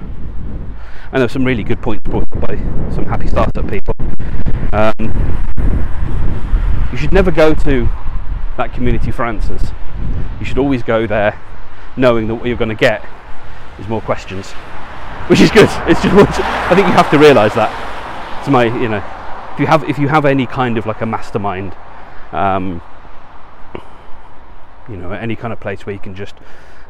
And 1.11 1.21
there's 1.21 1.31
some 1.31 1.43
really 1.43 1.63
good 1.63 1.81
points 1.81 2.03
brought 2.03 2.27
up 2.31 2.41
by 2.41 2.57
some 2.93 3.05
happy 3.05 3.27
startup 3.27 3.69
people. 3.69 3.95
Um, 4.73 4.93
you 6.91 6.97
should 6.97 7.13
never 7.13 7.31
go 7.31 7.53
to 7.53 7.89
that 8.57 8.73
community 8.73 9.11
for 9.11 9.25
answers. 9.25 9.61
You 10.39 10.45
should 10.45 10.57
always 10.57 10.83
go 10.83 11.05
there 11.05 11.39
knowing 11.97 12.27
that 12.27 12.35
what 12.35 12.45
you're 12.45 12.57
going 12.57 12.69
to 12.69 12.75
get 12.75 13.05
is 13.79 13.87
more 13.87 14.01
questions 14.01 14.53
which 15.31 15.39
is 15.39 15.49
good. 15.49 15.69
It's 15.87 16.01
just 16.01 16.13
I 16.13 16.75
think 16.75 16.87
you 16.87 16.93
have 16.93 17.09
to 17.11 17.17
realise 17.17 17.53
that. 17.53 17.71
It's 18.39 18.49
my 18.49 18.65
you 18.65 18.89
know 18.89 19.03
if 19.53 19.59
you 19.59 19.67
have 19.67 19.87
if 19.89 19.97
you 19.97 20.09
have 20.09 20.25
any 20.25 20.45
kind 20.45 20.77
of 20.77 20.85
like 20.85 20.99
a 20.99 21.05
mastermind, 21.05 21.73
um, 22.33 22.81
you 24.89 24.97
know 24.97 25.11
any 25.11 25.35
kind 25.35 25.53
of 25.53 25.59
place 25.59 25.85
where 25.85 25.93
you 25.93 25.99
can 25.99 26.15
just 26.15 26.35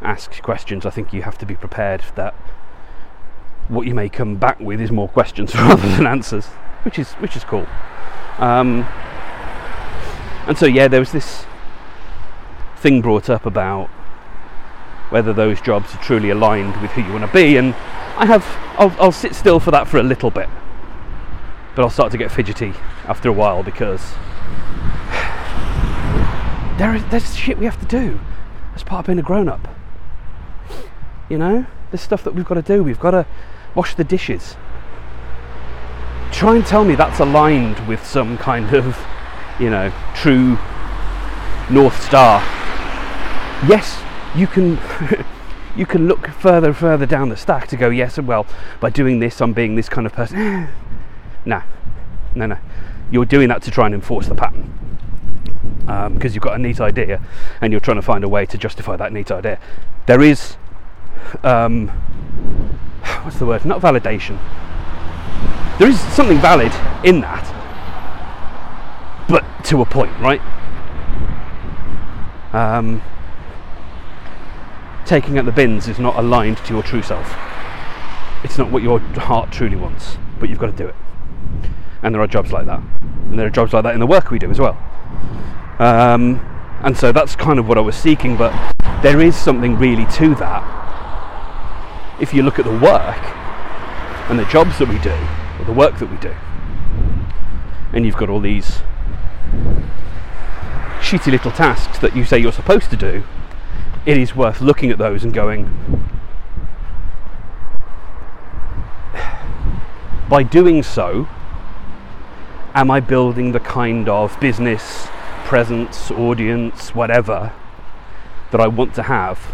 ask 0.02 0.42
questions, 0.42 0.86
I 0.86 0.90
think 0.90 1.14
you 1.14 1.22
have 1.24 1.38
to 1.40 1.46
be 1.46 1.56
prepared 1.56 2.04
that 2.16 2.34
what 3.68 3.88
you 3.88 3.96
may 3.96 4.10
come 4.10 4.36
back 4.36 4.60
with 4.60 4.82
is 4.82 4.92
more 4.92 5.08
questions 5.08 5.56
rather 5.56 5.88
than 5.96 6.08
answers, 6.08 6.48
which 6.84 7.00
is 7.00 7.12
which 7.14 7.36
is 7.36 7.44
cool. 7.44 7.68
Um, 8.38 8.84
and 10.48 10.58
so 10.58 10.66
yeah, 10.66 10.88
there 10.88 11.00
was 11.00 11.12
this 11.12 11.46
thing 12.78 13.02
brought 13.02 13.30
up 13.30 13.46
about 13.46 13.88
whether 15.12 15.34
those 15.34 15.62
jobs 15.62 15.94
are 15.94 16.02
truly 16.02 16.30
aligned 16.30 16.82
with 16.82 16.90
who 16.92 17.02
you 17.02 17.12
want 17.12 17.26
to 17.26 17.32
be 17.32 17.58
and 17.58 17.76
I 18.18 18.26
have. 18.26 18.46
I'll, 18.78 18.96
I'll 19.00 19.12
sit 19.12 19.36
still 19.36 19.60
for 19.60 19.72
that 19.72 19.88
for 19.88 19.98
a 19.98 20.04
little 20.04 20.32
bit, 20.32 20.50
but 21.76 21.84
I'll 21.84 21.90
start 21.90 22.12
to 22.12 22.18
get 22.18 22.32
fidgety 22.32 22.74
after 23.08 23.30
a 23.30 23.32
while 23.32 23.64
because 23.64 24.14
there 26.82 26.96
is 26.96 27.04
there's 27.12 27.36
shit 27.36 27.60
we 27.60 27.66
have 27.66 27.80
to 27.80 27.86
do 27.86 28.20
as 28.74 28.82
part 28.82 29.02
of 29.02 29.06
being 29.06 29.20
a 29.20 29.22
grown 29.22 29.48
up. 29.48 29.68
You 31.30 31.38
know, 31.38 31.68
there's 31.92 32.02
stuff 32.02 32.24
that 32.24 32.34
we've 32.34 32.44
got 32.44 32.56
to 32.56 32.64
do. 32.64 32.82
We've 32.82 33.00
got 33.00 33.12
to 33.12 33.28
wash 33.76 33.94
the 33.94 34.04
dishes. 34.04 34.56
Try 36.32 36.56
and 36.56 36.66
tell 36.66 36.84
me 36.84 36.96
that's 36.96 37.20
aligned 37.20 37.88
with 37.88 38.04
some 38.04 38.36
kind 38.36 38.74
of, 38.74 38.98
you 39.60 39.70
know, 39.70 39.94
true 40.16 40.58
North 41.70 42.02
Star. 42.02 42.40
Yes, 43.68 44.02
you 44.36 44.48
can 44.48 44.80
you 45.76 45.86
can 45.86 46.08
look 46.08 46.30
further 46.30 46.70
and 46.70 46.76
further 46.76 47.06
down 47.06 47.30
the 47.30 47.38
stack 47.38 47.68
to 47.68 47.78
go, 47.78 47.92
yes, 47.92 48.18
and 48.18 48.28
well, 48.28 48.48
by 48.80 48.90
doing 48.90 49.20
this, 49.20 49.40
I'm 49.40 49.54
being 49.54 49.76
this 49.76 49.88
kind 49.88 50.08
of 50.08 50.14
person. 50.14 50.68
no, 51.46 51.62
no, 52.34 52.48
no. 52.48 52.58
You're 53.12 53.26
doing 53.26 53.50
that 53.50 53.62
to 53.64 53.72
try 53.72 53.86
and 53.86 53.94
enforce 53.94 54.28
the 54.28 54.34
pattern 54.34 54.82
um, 55.88 56.14
because 56.14 56.36
you've 56.36 56.44
got 56.44 56.56
a 56.56 56.60
neat 56.60 56.80
idea 56.80 57.22
and 57.62 57.72
you're 57.72 57.80
trying 57.80 57.98
to 57.98 58.02
find 58.02 58.24
a 58.24 58.30
way 58.30 58.46
to 58.46 58.58
justify 58.58 58.96
that 58.96 59.14
neat 59.14 59.32
idea. 59.32 59.60
There 60.06 60.22
is, 60.22 60.58
um, 61.44 61.88
what's 63.24 63.40
the 63.40 63.46
word? 63.46 63.66
Not 63.66 63.82
validation. 63.82 64.40
There 65.80 65.90
is 65.90 66.00
something 66.00 66.38
valid 66.40 66.72
in 67.04 67.22
that, 67.22 67.48
but 69.28 69.44
to 69.66 69.82
a 69.82 69.86
point, 69.86 70.12
right? 70.20 70.42
Um, 72.54 73.02
taking 75.06 75.38
out 75.38 75.46
the 75.46 75.52
bins 75.52 75.88
is 75.88 76.00
not 76.00 76.18
aligned 76.18 76.58
to 76.58 76.74
your 76.74 76.84
true 76.84 77.02
self. 77.02 77.36
It's 78.44 78.58
not 78.58 78.72
what 78.72 78.84
your 78.84 79.00
heart 79.00 79.52
truly 79.52 79.76
wants, 79.76 80.18
but 80.40 80.50
you've 80.50 80.60
got 80.60 80.68
to 80.68 80.72
do 80.72 80.88
it. 80.88 80.96
And 82.02 82.14
there 82.14 82.22
are 82.22 82.28
jobs 82.28 82.52
like 82.52 82.66
that. 82.66 82.82
And 83.02 83.38
there 83.40 83.48
are 83.48 83.52
jobs 83.52 83.74
like 83.74 83.84
that 83.84 83.94
in 83.94 84.00
the 84.00 84.08
work 84.08 84.32
we 84.32 84.40
do 84.40 84.50
as 84.50 84.60
well. 84.60 84.78
Um, 85.80 86.40
and 86.84 86.98
so 86.98 87.12
that's 87.12 87.36
kind 87.36 87.60
of 87.60 87.68
what 87.68 87.78
I 87.78 87.82
was 87.82 87.96
seeking, 87.96 88.38
but 88.38 88.52
there 89.02 89.20
is 89.22 89.36
something 89.36 89.78
really 89.78 90.06
to 90.14 90.36
that. 90.36 90.80
If 92.20 92.34
you 92.34 92.44
look 92.44 92.60
at 92.60 92.66
the 92.66 92.72
work 92.72 93.18
and 94.30 94.38
the 94.38 94.46
jobs 94.46 94.78
that 94.80 94.88
we 94.88 95.00
do, 95.00 95.16
or 95.60 95.66
the 95.66 95.74
work 95.74 95.98
that 96.00 96.10
we 96.10 96.18
do, 96.18 96.36
and 97.94 98.06
you've 98.06 98.18
got 98.18 98.30
all 98.30 98.40
these 98.40 98.82
shitty 101.00 101.32
little 101.32 101.52
tasks 101.52 102.00
that 102.00 102.16
you 102.16 102.24
say 102.24 102.38
you're 102.38 102.52
supposed 102.52 102.90
to 102.92 102.96
do, 102.96 103.24
it 104.06 104.18
is 104.18 104.36
worth 104.36 104.62
looking 104.62 104.92
at 104.92 104.98
those 104.98 105.24
and 105.24 105.34
going, 105.34 105.70
by 110.30 110.44
doing 110.44 110.84
so, 110.84 111.28
am 112.74 112.92
I 112.92 113.00
building 113.00 113.52
the 113.52 113.60
kind 113.60 114.08
of 114.10 114.40
business, 114.40 115.08
presence, 115.46 116.12
audience, 116.12 116.96
whatever 116.96 117.54
that 118.52 118.62
I 118.62 118.68
want 118.68 118.94
to 118.96 119.04
have, 119.04 119.54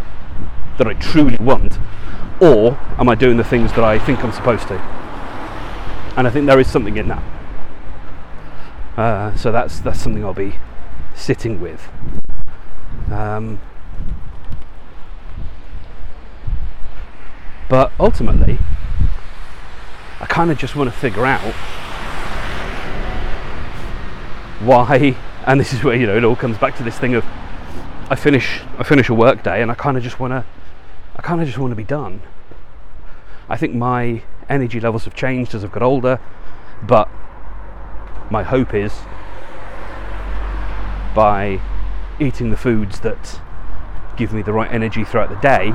that 0.77 0.87
I 0.87 0.93
truly 0.93 1.37
want, 1.37 1.79
or 2.41 2.77
am 2.97 3.09
I 3.09 3.15
doing 3.15 3.37
the 3.37 3.43
things 3.43 3.71
that 3.71 3.83
I 3.83 3.99
think 3.99 4.23
I'm 4.23 4.31
supposed 4.31 4.67
to? 4.67 4.79
And 6.15 6.27
I 6.27 6.29
think 6.29 6.45
there 6.47 6.59
is 6.59 6.69
something 6.69 6.97
in 6.97 7.07
that. 7.07 7.23
Uh, 8.95 9.35
so 9.35 9.51
that's 9.51 9.79
that's 9.79 10.01
something 10.01 10.25
I'll 10.25 10.33
be 10.33 10.55
sitting 11.13 11.61
with. 11.61 11.87
Um, 13.11 13.59
But 17.69 17.91
ultimately, 17.99 18.59
I 20.21 20.25
kind 20.25 20.51
of 20.51 20.57
just 20.57 20.75
want 20.75 20.89
to 20.89 20.97
figure 20.97 21.25
out 21.25 21.53
why. 24.59 25.15
And 25.45 25.59
this 25.59 25.73
is 25.73 25.83
where 25.83 25.95
you 25.95 26.07
know 26.07 26.17
it 26.17 26.23
all 26.23 26.35
comes 26.35 26.57
back 26.57 26.75
to 26.77 26.83
this 26.83 26.97
thing 26.97 27.15
of 27.15 27.25
I 28.09 28.15
finish 28.15 28.61
I 28.77 28.83
finish 28.83 29.09
a 29.09 29.13
work 29.13 29.43
day 29.43 29.61
and 29.61 29.71
I 29.71 29.75
kind 29.75 29.97
of 29.97 30.03
just 30.03 30.19
want 30.19 30.31
to 30.31 30.45
I 31.15 31.21
kind 31.21 31.41
of 31.41 31.47
just 31.47 31.57
want 31.57 31.71
to 31.71 31.75
be 31.75 31.83
done. 31.83 32.21
I 33.49 33.57
think 33.57 33.73
my 33.73 34.21
energy 34.49 34.79
levels 34.79 35.05
have 35.05 35.15
changed 35.15 35.55
as 35.55 35.63
I've 35.63 35.71
got 35.71 35.83
older, 35.83 36.19
but 36.83 37.09
my 38.29 38.43
hope 38.43 38.73
is 38.73 38.93
by 41.15 41.61
eating 42.19 42.49
the 42.49 42.57
foods 42.57 42.99
that 43.01 43.41
give 44.17 44.33
me 44.33 44.41
the 44.41 44.53
right 44.53 44.71
energy 44.71 45.03
throughout 45.03 45.29
the 45.29 45.35
day, 45.35 45.71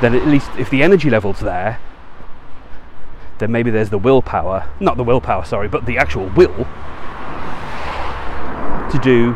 then 0.00 0.14
at 0.14 0.26
least 0.26 0.50
if 0.58 0.70
the 0.70 0.82
energy 0.82 1.10
level's 1.10 1.40
there, 1.40 1.78
then 3.38 3.50
maybe 3.50 3.70
there's 3.70 3.90
the 3.90 3.98
willpower, 3.98 4.68
not 4.78 4.96
the 4.96 5.04
willpower, 5.04 5.44
sorry, 5.44 5.68
but 5.68 5.86
the 5.86 5.98
actual 5.98 6.28
will 6.30 6.66
to 8.92 8.98
do 8.98 9.34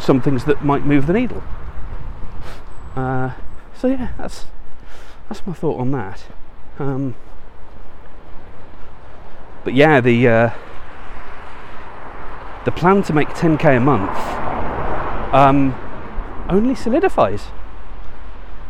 some 0.00 0.20
things 0.20 0.44
that 0.44 0.64
might 0.64 0.86
move 0.86 1.06
the 1.06 1.12
needle. 1.12 1.42
Uh, 2.96 3.32
so 3.74 3.88
yeah, 3.88 4.12
that's 4.16 4.46
that's 5.28 5.46
my 5.46 5.52
thought 5.52 5.78
on 5.78 5.90
that. 5.92 6.24
Um, 6.78 7.14
but 9.64 9.74
yeah, 9.74 10.00
the 10.00 10.28
uh, 10.28 10.50
the 12.64 12.72
plan 12.72 13.02
to 13.04 13.12
make 13.12 13.28
10k 13.28 13.76
a 13.76 13.80
month 13.80 14.16
um, 15.34 15.74
only 16.48 16.74
solidifies. 16.74 17.48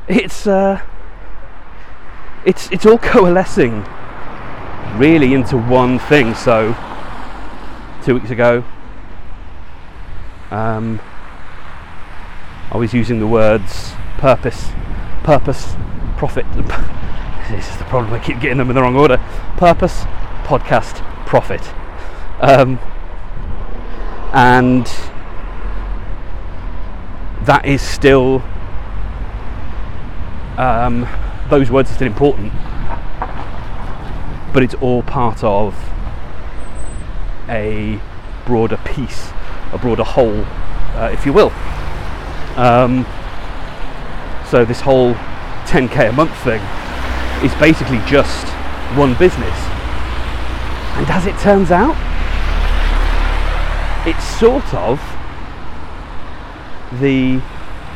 It's 0.08 0.46
uh, 0.46 0.80
it's 2.44 2.70
it's 2.70 2.86
all 2.86 2.98
coalescing 3.12 3.84
really 4.96 5.34
into 5.34 5.56
one 5.56 5.98
thing. 5.98 6.34
So 6.34 6.74
two 8.02 8.14
weeks 8.14 8.30
ago, 8.30 8.64
um, 10.50 11.00
I 12.70 12.76
was 12.76 12.92
using 12.92 13.18
the 13.18 13.26
words 13.26 13.92
purpose, 14.18 14.70
purpose, 15.22 15.74
profit. 16.16 16.46
this 17.50 17.70
is 17.70 17.76
the 17.78 17.84
problem. 17.84 18.12
I 18.12 18.18
keep 18.18 18.40
getting 18.40 18.58
them 18.58 18.68
in 18.68 18.74
the 18.74 18.82
wrong 18.82 18.96
order. 18.96 19.18
Purpose, 19.56 20.02
podcast, 20.44 20.96
profit. 21.26 21.62
Um, 22.40 22.78
and 24.32 24.86
that 27.46 27.64
is 27.64 27.80
still 27.80 28.42
um, 30.58 31.08
those 31.48 31.70
words 31.70 31.90
are 31.90 31.94
still 31.94 32.06
important 32.06 32.52
but 34.52 34.62
it's 34.62 34.74
all 34.74 35.02
part 35.02 35.42
of 35.42 35.74
a 37.48 37.98
broader 38.44 38.76
piece 38.84 39.30
a 39.72 39.78
broader 39.78 40.04
whole 40.04 40.44
uh, 40.94 41.10
if 41.12 41.24
you 41.24 41.32
will. 41.32 41.50
Um, 42.56 43.06
so 44.46 44.64
this 44.64 44.80
whole 44.80 45.14
10k 45.66 46.10
a 46.10 46.12
month 46.12 46.36
thing 46.42 46.60
is 47.44 47.54
basically 47.60 47.98
just 48.06 48.48
one 48.96 49.14
business. 49.14 49.54
And 50.96 51.06
as 51.10 51.26
it 51.26 51.38
turns 51.38 51.70
out 51.70 51.96
it's 54.06 54.24
sort 54.24 54.72
of 54.74 54.98
the 57.00 57.40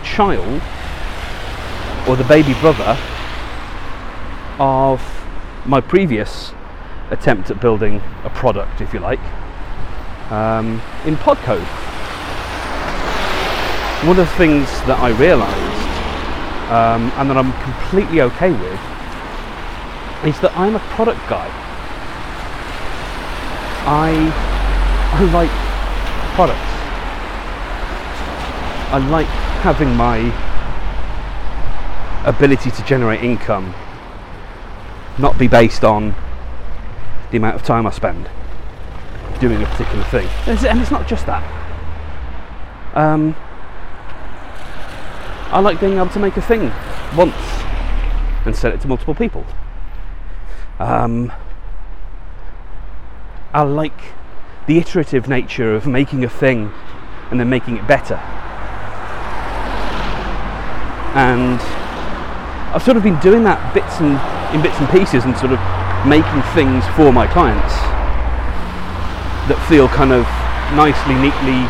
child 0.05 0.61
or 2.07 2.17
the 2.17 2.25
baby 2.25 2.55
brother 2.61 2.99
of 4.59 5.01
my 5.65 5.81
previous 5.81 6.53
attempt 7.11 7.51
at 7.51 7.61
building 7.61 8.01
a 8.25 8.31
product, 8.31 8.81
if 8.81 8.93
you 8.93 9.01
like, 9.01 9.21
um, 10.31 10.81
in 11.05 11.17
Podcode. 11.17 11.67
One 14.07 14.19
of 14.19 14.29
the 14.29 14.37
things 14.37 14.67
that 14.87 14.99
I 14.99 15.11
realised 15.11 15.83
um, 16.71 17.13
and 17.17 17.31
that 17.31 17.37
I'm 17.37 17.53
completely 17.63 18.21
okay 18.23 18.51
with 18.51 18.81
is 20.25 20.41
that 20.41 20.53
I'm 20.57 20.75
a 20.75 20.81
product 20.95 21.21
guy. 21.29 21.49
I 23.85 24.13
I 25.15 25.25
like 25.33 25.51
products. 26.35 26.73
I 28.93 28.99
like 29.11 29.27
having 29.63 29.95
my 29.95 30.19
ability 32.27 32.71
to 32.71 32.85
generate 32.85 33.23
income 33.23 33.75
not 35.19 35.39
be 35.39 35.49
based 35.49 35.85
on 35.85 36.15
the 37.31 37.37
amount 37.37 37.57
of 37.57 37.63
time 37.63 37.87
I 37.87 37.91
spend 37.91 38.29
doing 39.43 39.63
a 39.63 39.67
particular 39.67 40.05
thing. 40.05 40.29
And 40.47 40.81
it's 40.81 40.91
not 40.91 41.09
just 41.09 41.27
that. 41.27 41.43
Um, 42.95 43.35
I 45.51 45.59
like 45.61 45.81
being 45.81 45.95
able 45.95 46.11
to 46.11 46.21
make 46.21 46.37
a 46.37 46.43
thing 46.43 46.71
once 47.17 47.35
and 48.47 48.55
sell 48.55 48.73
it 48.73 48.81
to 48.83 48.89
multiple 48.89 49.15
people. 49.15 49.45
Um, 50.79 51.33
I 53.53 53.63
like 53.63 54.01
the 54.67 54.79
iterative 54.79 55.29
nature 55.29 55.75
of 55.75 55.87
making 55.87 56.25
a 56.25 56.29
thing 56.29 56.73
and 57.31 57.41
then 57.41 57.49
making 57.51 57.79
it 57.79 57.87
better 57.87 58.21
and 61.15 61.61
I've 62.73 62.83
sort 62.83 62.97
of 62.97 63.03
been 63.03 63.21
doing 63.21 63.45
that 63.45 63.75
bits 63.75 64.01
and 64.01 64.17
in 64.57 64.63
bits 64.63 64.79
and 64.81 64.89
pieces 64.89 65.25
and 65.25 65.37
sort 65.37 65.53
of 65.53 65.61
making 66.09 66.41
things 66.57 66.85
for 66.97 67.13
my 67.13 67.27
clients 67.27 67.92
that 69.49 69.59
feel 69.69 69.89
kind 69.89 70.13
of 70.13 70.25
nicely, 70.75 71.15
neatly 71.15 71.67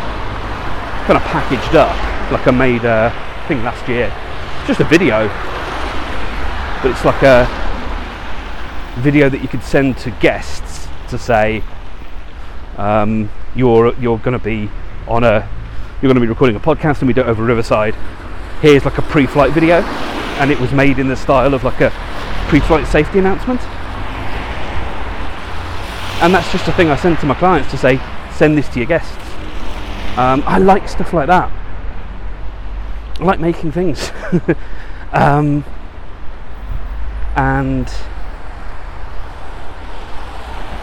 kind 1.05 1.17
of 1.17 1.23
packaged 1.23 1.75
up. 1.75 1.93
Like 2.31 2.47
I 2.47 2.51
made 2.51 2.85
a 2.85 3.11
thing 3.47 3.63
last 3.63 3.87
year, 3.87 4.13
just 4.67 4.79
a 4.79 4.83
video, 4.85 5.27
but 6.81 6.91
it's 6.91 7.05
like 7.05 7.21
a 7.23 7.47
video 9.01 9.29
that 9.29 9.41
you 9.41 9.47
could 9.47 9.63
send 9.63 9.97
to 9.97 10.11
guests 10.21 10.87
to 11.09 11.17
say 11.17 11.63
um, 12.77 13.29
you're 13.55 13.93
you're 13.95 14.19
going 14.19 14.37
to 14.37 14.43
be 14.43 14.69
on 15.07 15.23
a 15.23 15.47
you're 16.01 16.09
going 16.09 16.15
to 16.15 16.21
be 16.21 16.27
recording 16.27 16.55
a 16.55 16.59
podcast 16.59 16.99
and 16.99 17.07
we 17.07 17.13
do 17.13 17.21
it 17.21 17.27
over 17.27 17.43
Riverside. 17.43 17.95
Here's 18.61 18.85
like 18.85 18.97
a 18.97 19.01
pre-flight 19.01 19.51
video. 19.51 19.81
And 20.39 20.49
it 20.49 20.59
was 20.59 20.71
made 20.71 20.97
in 20.97 21.07
the 21.07 21.15
style 21.15 21.53
of 21.53 21.63
like 21.63 21.79
a 21.79 21.91
pre-flight 22.49 22.87
safety 22.87 23.19
announcement 23.19 23.61
and 26.23 26.33
that's 26.33 26.51
just 26.51 26.67
a 26.67 26.71
thing 26.71 26.89
I 26.89 26.95
send 26.95 27.19
to 27.19 27.25
my 27.25 27.35
clients 27.35 27.69
to 27.71 27.77
say 27.77 27.99
send 28.31 28.57
this 28.57 28.67
to 28.69 28.79
your 28.79 28.87
guests. 28.87 29.15
Um, 30.17 30.41
I 30.47 30.57
like 30.57 30.87
stuff 30.87 31.13
like 31.13 31.27
that. 31.27 31.51
I 33.19 33.23
like 33.23 33.39
making 33.39 33.71
things. 33.71 34.11
Um, 35.13 35.63
and 37.35 37.87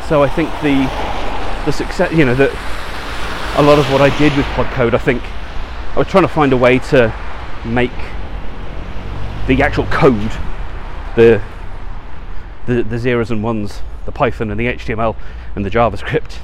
so 0.07 0.23
I 0.23 0.29
think 0.29 0.49
the 0.63 0.87
the 1.67 1.73
success 1.73 2.13
you 2.13 2.25
know 2.25 2.37
that 2.37 2.51
a 3.59 3.63
lot 3.63 3.81
of 3.81 3.91
what 3.93 4.01
I 4.01 4.17
did 4.19 4.37
with 4.37 4.47
Podcode 4.55 4.95
I 4.95 4.99
think 4.99 5.21
I 5.95 5.99
was 5.99 6.07
trying 6.07 6.23
to 6.23 6.29
find 6.29 6.53
a 6.53 6.57
way 6.57 6.79
to 6.91 7.13
make 7.65 7.91
the 9.49 9.63
actual 9.65 9.85
code, 9.87 10.31
the, 11.17 11.43
the 12.67 12.85
the 12.85 12.99
zeros 12.99 13.33
and 13.33 13.43
ones, 13.43 13.83
the 14.11 14.19
Python 14.19 14.51
and 14.51 14.59
the 14.59 14.67
HTML 14.67 15.17
and 15.55 15.65
the 15.65 15.71
JavaScript 15.71 16.39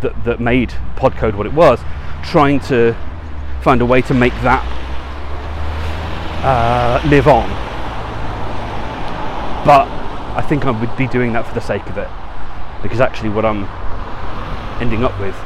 that, 0.00 0.24
that 0.24 0.40
made 0.40 0.70
Podcode 0.96 1.34
what 1.34 1.46
it 1.46 1.52
was, 1.52 1.80
trying 2.22 2.60
to 2.60 2.94
find 3.62 3.80
a 3.80 3.86
way 3.86 4.02
to 4.02 4.14
make 4.14 4.34
that 4.42 4.62
uh, 6.44 7.08
live 7.08 7.26
on. 7.26 7.48
But 9.64 9.88
I 10.36 10.42
think 10.46 10.66
I 10.66 10.70
would 10.70 10.94
be 10.96 11.08
doing 11.08 11.32
that 11.32 11.46
for 11.46 11.54
the 11.54 11.60
sake 11.60 11.86
of 11.86 11.96
it, 11.96 12.08
because 12.82 13.00
actually 13.00 13.30
what 13.30 13.44
I'm 13.44 13.64
ending 14.80 15.02
up 15.02 15.18
with 15.18 15.36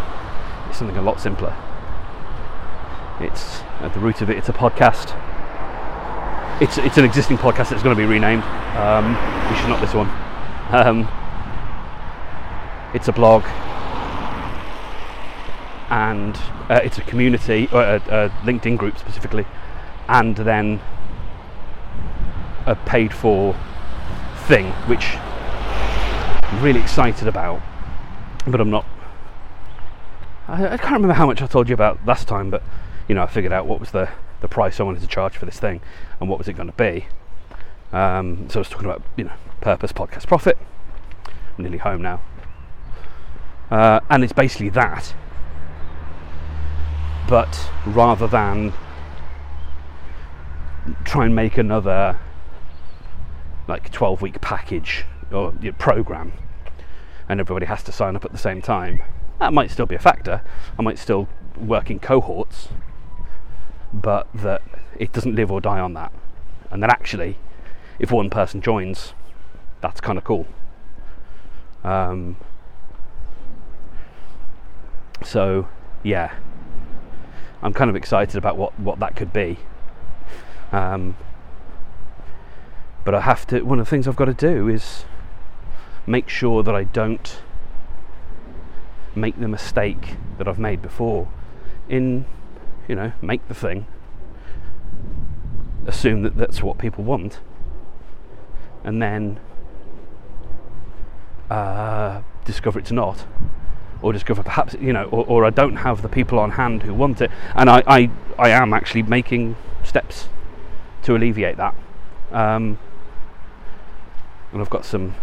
is 0.71 0.77
something 0.77 0.97
a 0.97 1.03
lot 1.03 1.21
simpler. 1.21 1.57
It's 3.21 3.61
at 3.81 3.95
the 3.95 4.01
root 4.01 4.21
of 4.23 4.31
it, 4.31 4.37
it's 4.37 4.49
a 4.49 4.53
podcast. 4.53 5.17
It's 6.61 6.77
it's 6.77 6.99
an 6.99 7.07
existing 7.07 7.39
podcast 7.39 7.71
that's 7.71 7.83
going 7.83 7.97
to 7.97 8.01
be 8.01 8.05
renamed, 8.05 8.43
um, 8.77 9.15
which 9.51 9.61
is 9.61 9.69
not 9.69 9.81
this 9.81 9.95
one. 9.95 10.09
Um, 10.73 11.20
it's 12.95 13.09
a 13.09 13.13
blog, 13.13 13.45
and 15.91 16.37
uh, 16.69 16.81
it's 16.83 16.99
a 16.99 17.03
community, 17.03 17.69
or 17.73 17.83
a, 17.83 17.97
a 17.97 18.29
LinkedIn 18.45 18.77
group 18.79 18.99
specifically, 18.99 19.47
and 20.09 20.37
then 20.37 20.81
a 22.67 22.75
paid-for 22.75 23.57
thing, 24.47 24.67
which 24.87 25.17
I'm 26.51 26.63
really 26.63 26.81
excited 26.81 27.29
about, 27.29 27.63
but 28.47 28.61
I'm 28.61 28.71
not. 28.71 28.85
I, 30.49 30.75
I 30.75 30.77
can't 30.77 30.95
remember 30.95 31.15
how 31.15 31.27
much 31.27 31.41
I 31.43 31.47
told 31.47 31.69
you 31.69 31.75
about 31.75 32.05
last 32.05 32.27
time, 32.27 32.51
but 32.51 32.63
you 33.09 33.15
know, 33.15 33.23
I 33.23 33.27
figured 33.27 33.53
out 33.53 33.67
what 33.67 33.81
was 33.81 33.91
the, 33.91 34.09
the 34.41 34.49
price 34.49 34.79
I 34.79 34.85
wanted 34.85 35.03
to 35.03 35.09
charge 35.09 35.37
for 35.37 35.45
this 35.45 35.59
thing 35.59 35.81
and 36.21 36.29
what 36.29 36.39
was 36.39 36.47
it 36.47 36.53
going 36.53 36.71
to 36.71 36.77
be. 36.77 37.07
Um, 37.93 38.49
so 38.49 38.59
I 38.59 38.61
was 38.61 38.69
talking 38.69 38.87
about, 38.87 39.03
you 39.17 39.25
know, 39.25 39.33
Purpose 39.61 39.93
Podcast 39.93 40.29
Profit. 40.29 40.57
I'm 41.27 41.65
nearly 41.65 41.79
home 41.79 42.03
now. 42.03 42.21
Uh, 43.71 44.01
and 44.11 44.25
it's 44.25 44.33
basically 44.33 44.69
that. 44.71 45.15
But 47.29 47.71
rather 47.87 48.27
than 48.27 48.73
try 51.05 51.25
and 51.25 51.35
make 51.35 51.57
another 51.57 52.19
like 53.69 53.93
12 53.93 54.23
week 54.23 54.41
package 54.41 55.05
or 55.31 55.55
you 55.61 55.71
know, 55.71 55.77
program 55.79 56.33
and 57.29 57.39
everybody 57.39 57.67
has 57.67 57.83
to 57.85 57.93
sign 57.93 58.17
up 58.17 58.25
at 58.25 58.33
the 58.33 58.39
same 58.39 58.61
time, 58.61 59.01
that 59.39 59.53
might 59.53 59.71
still 59.71 59.87
be 59.87 59.95
a 59.95 60.01
factor. 60.01 60.43
I 60.77 60.83
might 60.83 60.99
still 60.99 61.29
work 61.57 61.91
in 61.91 62.01
cohorts, 62.01 62.69
but 63.93 64.27
that 64.35 64.63
it 64.99 65.13
doesn't 65.13 65.37
live 65.37 65.53
or 65.53 65.61
die 65.61 65.79
on 65.79 65.95
that. 65.95 66.13
And 66.71 66.83
then 66.83 66.91
actually, 66.91 67.37
if 68.01 68.11
one 68.11 68.31
person 68.31 68.61
joins, 68.61 69.15
that's 69.81 70.01
kind 70.01 70.19
of 70.19 70.25
cool. 70.25 70.47
Um, 71.85 72.37
so, 75.23 75.69
yeah, 76.03 76.35
I'm 77.63 77.73
kind 77.73 77.91
of 77.91 77.97
excited 77.97 78.37
about 78.37 78.57
what, 78.57 78.79
what 78.79 78.99
that 79.01 79.17
could 79.17 79.33
be. 79.33 79.59
Um, 80.73 81.17
but 83.05 83.15
I 83.15 83.21
have 83.21 83.47
to, 83.49 83.63
one 83.63 83.81
of 83.81 83.87
the 83.87 83.91
things 83.91 84.07
I've 84.07 84.17
got 84.17 84.27
to 84.27 84.35
do 84.35 84.69
is 84.69 85.05
make 86.07 86.29
sure 86.29 86.63
that 86.63 86.75
I 86.75 86.85
don't 86.85 87.41
make 89.15 89.39
the 89.39 89.49
mistake 89.49 90.17
that 90.39 90.47
I've 90.47 90.59
made 90.59 90.81
before 90.81 91.29
in, 91.89 92.25
you 92.89 92.95
know, 92.95 93.13
make 93.21 93.47
the 93.49 93.55
thing, 93.55 93.87
assume 95.87 96.23
that 96.23 96.37
that's 96.37 96.63
what 96.63 96.79
people 96.79 97.05
want, 97.05 97.41
and 98.85 99.03
then 99.03 99.41
uh, 101.51 102.23
discover 102.45 102.79
it's 102.79 102.93
not, 102.93 103.27
or 104.03 104.13
discover 104.13 104.43
perhaps 104.43 104.75
you 104.81 104.93
know, 104.93 105.05
or, 105.05 105.25
or, 105.27 105.45
I 105.45 105.51
don't 105.51 105.77
have 105.77 106.03
the 106.03 106.09
people 106.09 106.39
on 106.39 106.53
hand 106.53 106.83
who 106.83 106.95
want 106.95 107.21
it, 107.21 107.31
and 107.55 107.69
I, 107.69 107.83
I, 107.87 108.11
I 108.39 108.51
am 108.51 108.73
actually 108.73 109.03
making 109.03 109.57
steps 109.85 110.29
to 111.03 111.17
alleviate 111.17 111.57
that, 111.57 111.75
um, 112.33 112.79
and 114.53 114.61
I've 114.61 114.71
got 114.71 114.85
some. 114.85 115.15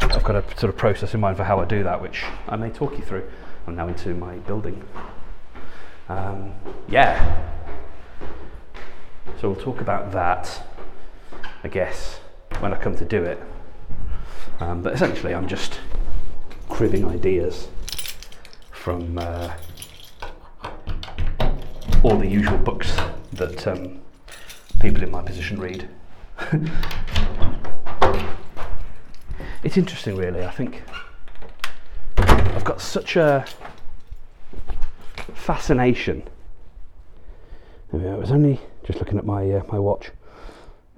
I've 0.00 0.22
got 0.22 0.36
a 0.36 0.44
sort 0.58 0.70
of 0.70 0.76
process 0.76 1.14
in 1.14 1.20
mind 1.20 1.36
for 1.36 1.44
how 1.44 1.58
I 1.60 1.64
do 1.64 1.82
that, 1.82 2.00
which 2.00 2.24
I 2.48 2.56
may 2.56 2.70
talk 2.70 2.98
you 2.98 3.04
through. 3.04 3.24
I'm 3.66 3.74
now 3.74 3.88
into 3.88 4.14
my 4.14 4.36
building. 4.36 4.84
Um, 6.08 6.52
yeah. 6.88 7.50
So 9.40 9.50
we'll 9.50 9.60
talk 9.60 9.80
about 9.80 10.12
that, 10.12 10.62
I 11.62 11.68
guess, 11.68 12.20
when 12.60 12.72
I 12.72 12.76
come 12.76 12.94
to 12.96 13.04
do 13.04 13.24
it. 13.24 13.42
Um, 14.60 14.82
but 14.82 14.92
essentially, 14.92 15.34
I'm 15.34 15.48
just 15.48 15.80
cribbing 16.68 17.04
ideas 17.04 17.68
from 18.70 19.18
uh, 19.18 19.52
all 22.02 22.16
the 22.16 22.26
usual 22.26 22.58
books 22.58 22.96
that 23.32 23.66
um, 23.66 24.00
people 24.80 25.02
in 25.02 25.10
my 25.10 25.22
position 25.22 25.58
read. 25.58 25.88
it's 29.62 29.76
interesting, 29.76 30.16
really. 30.16 30.44
I 30.44 30.50
think 30.50 30.82
I've 32.18 32.64
got 32.64 32.80
such 32.80 33.16
a 33.16 33.46
fascination. 35.32 36.22
I 37.92 37.96
was 37.96 38.30
only 38.30 38.60
just 38.84 38.98
looking 38.98 39.18
at 39.18 39.24
my 39.24 39.50
uh, 39.50 39.62
my 39.70 39.78
watch, 39.78 40.10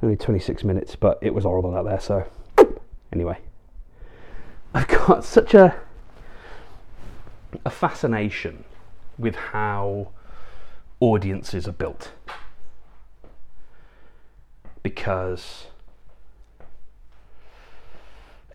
only 0.03 0.17
26 0.17 0.65
minutes, 0.65 0.97
but 0.97 1.19
it 1.21 1.35
was 1.35 1.45
horrible 1.45 1.77
out 1.77 1.85
there. 1.85 2.01
So 2.01 2.25
anyway, 3.13 3.39
I've 4.75 4.89
got 4.89 5.25
such 5.25 5.55
a 5.55 5.77
a 7.65 7.71
fascination 7.71 8.65
with 9.19 9.35
how 9.35 10.09
audiences 11.01 11.67
are 11.67 11.73
built 11.73 12.13
because 14.83 15.67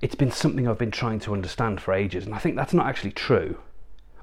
it's 0.01 0.15
been 0.15 0.31
something 0.31 0.67
I've 0.67 0.77
been 0.77 0.91
trying 0.91 1.19
to 1.21 1.33
understand 1.33 1.81
for 1.81 1.93
ages, 1.93 2.25
and 2.25 2.33
I 2.33 2.39
think 2.39 2.55
that's 2.55 2.73
not 2.73 2.87
actually 2.87 3.11
true. 3.11 3.57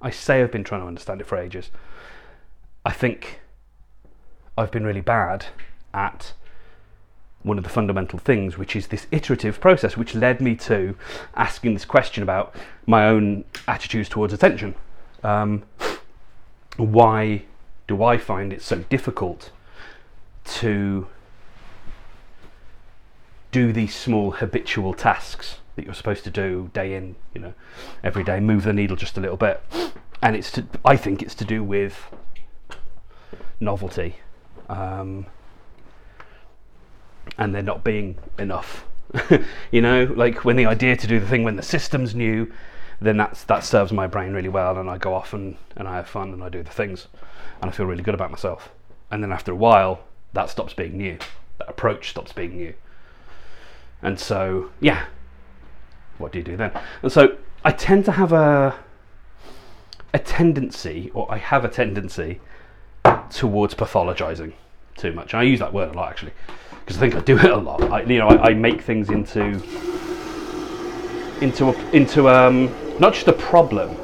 I 0.00 0.10
say 0.10 0.42
I've 0.42 0.52
been 0.52 0.64
trying 0.64 0.80
to 0.80 0.86
understand 0.86 1.20
it 1.20 1.26
for 1.26 1.36
ages. 1.38 1.70
I 2.84 2.92
think 2.92 3.40
I've 4.56 4.70
been 4.70 4.84
really 4.84 5.00
bad 5.00 5.46
at 5.92 6.32
one 7.48 7.58
of 7.58 7.64
the 7.64 7.70
fundamental 7.70 8.18
things, 8.18 8.56
which 8.56 8.76
is 8.76 8.88
this 8.88 9.06
iterative 9.10 9.60
process, 9.60 9.96
which 9.96 10.14
led 10.14 10.40
me 10.40 10.54
to 10.54 10.96
asking 11.34 11.74
this 11.74 11.84
question 11.84 12.22
about 12.22 12.54
my 12.86 13.06
own 13.06 13.44
attitudes 13.66 14.08
towards 14.08 14.32
attention. 14.32 14.74
Um, 15.22 15.64
why 16.76 17.42
do 17.86 18.04
I 18.04 18.18
find 18.18 18.52
it 18.52 18.62
so 18.62 18.78
difficult 18.90 19.50
to 20.44 21.08
do 23.50 23.72
these 23.72 23.94
small 23.94 24.32
habitual 24.32 24.94
tasks 24.94 25.58
that 25.74 25.84
you're 25.84 25.94
supposed 25.94 26.24
to 26.24 26.30
do 26.30 26.70
day 26.72 26.94
in, 26.94 27.16
you 27.34 27.40
know, 27.40 27.54
every 28.04 28.22
day, 28.22 28.40
move 28.40 28.64
the 28.64 28.72
needle 28.72 28.96
just 28.96 29.16
a 29.16 29.20
little 29.20 29.36
bit? 29.36 29.60
And 30.22 30.36
it's 30.36 30.50
to, 30.52 30.66
I 30.84 30.96
think 30.96 31.22
it's 31.22 31.34
to 31.36 31.44
do 31.44 31.64
with 31.64 32.10
novelty. 33.60 34.16
Um, 34.68 35.26
and 37.38 37.54
there 37.54 37.62
not 37.62 37.84
being 37.84 38.18
enough. 38.38 38.84
you 39.70 39.80
know, 39.80 40.04
like 40.16 40.44
when 40.44 40.56
the 40.56 40.66
idea 40.66 40.96
to 40.96 41.06
do 41.06 41.18
the 41.18 41.26
thing 41.26 41.44
when 41.44 41.56
the 41.56 41.62
system's 41.62 42.14
new, 42.14 42.52
then 43.00 43.16
that's 43.16 43.44
that 43.44 43.64
serves 43.64 43.92
my 43.92 44.06
brain 44.06 44.32
really 44.32 44.48
well, 44.48 44.76
and 44.76 44.90
I 44.90 44.98
go 44.98 45.14
off 45.14 45.32
and, 45.32 45.56
and 45.76 45.86
I 45.88 45.96
have 45.96 46.08
fun 46.08 46.32
and 46.32 46.42
I 46.42 46.48
do 46.48 46.62
the 46.62 46.70
things, 46.70 47.06
and 47.62 47.70
I 47.70 47.72
feel 47.72 47.86
really 47.86 48.02
good 48.02 48.14
about 48.14 48.30
myself. 48.30 48.70
And 49.10 49.22
then 49.22 49.32
after 49.32 49.52
a 49.52 49.56
while, 49.56 50.00
that 50.34 50.50
stops 50.50 50.74
being 50.74 50.98
new. 50.98 51.16
That 51.58 51.70
approach 51.70 52.10
stops 52.10 52.32
being 52.32 52.56
new. 52.56 52.74
And 54.02 54.20
so, 54.20 54.70
yeah, 54.80 55.06
what 56.18 56.32
do 56.32 56.38
you 56.38 56.44
do 56.44 56.56
then? 56.56 56.72
And 57.02 57.10
so 57.10 57.38
I 57.64 57.72
tend 57.72 58.04
to 58.06 58.12
have 58.12 58.32
a 58.32 58.74
a 60.12 60.18
tendency, 60.18 61.10
or 61.14 61.30
I 61.30 61.38
have 61.38 61.64
a 61.64 61.68
tendency 61.68 62.40
towards 63.30 63.74
pathologizing 63.74 64.54
too 64.96 65.12
much. 65.12 65.34
I 65.34 65.42
use 65.44 65.60
that 65.60 65.72
word 65.72 65.90
a 65.90 65.92
lot 65.92 66.10
actually 66.10 66.32
because 66.88 67.02
I 67.02 67.10
think 67.10 67.16
I 67.16 67.20
do 67.20 67.38
it 67.38 67.50
a 67.50 67.56
lot. 67.58 67.82
I, 67.82 68.00
you 68.04 68.18
know, 68.18 68.28
I, 68.28 68.48
I 68.48 68.54
make 68.54 68.80
things 68.80 69.10
into 69.10 69.62
into 71.42 71.68
a, 71.68 71.90
into 71.90 72.30
um, 72.30 72.74
not 72.98 73.12
just 73.12 73.28
a 73.28 73.34
problem, 73.34 73.94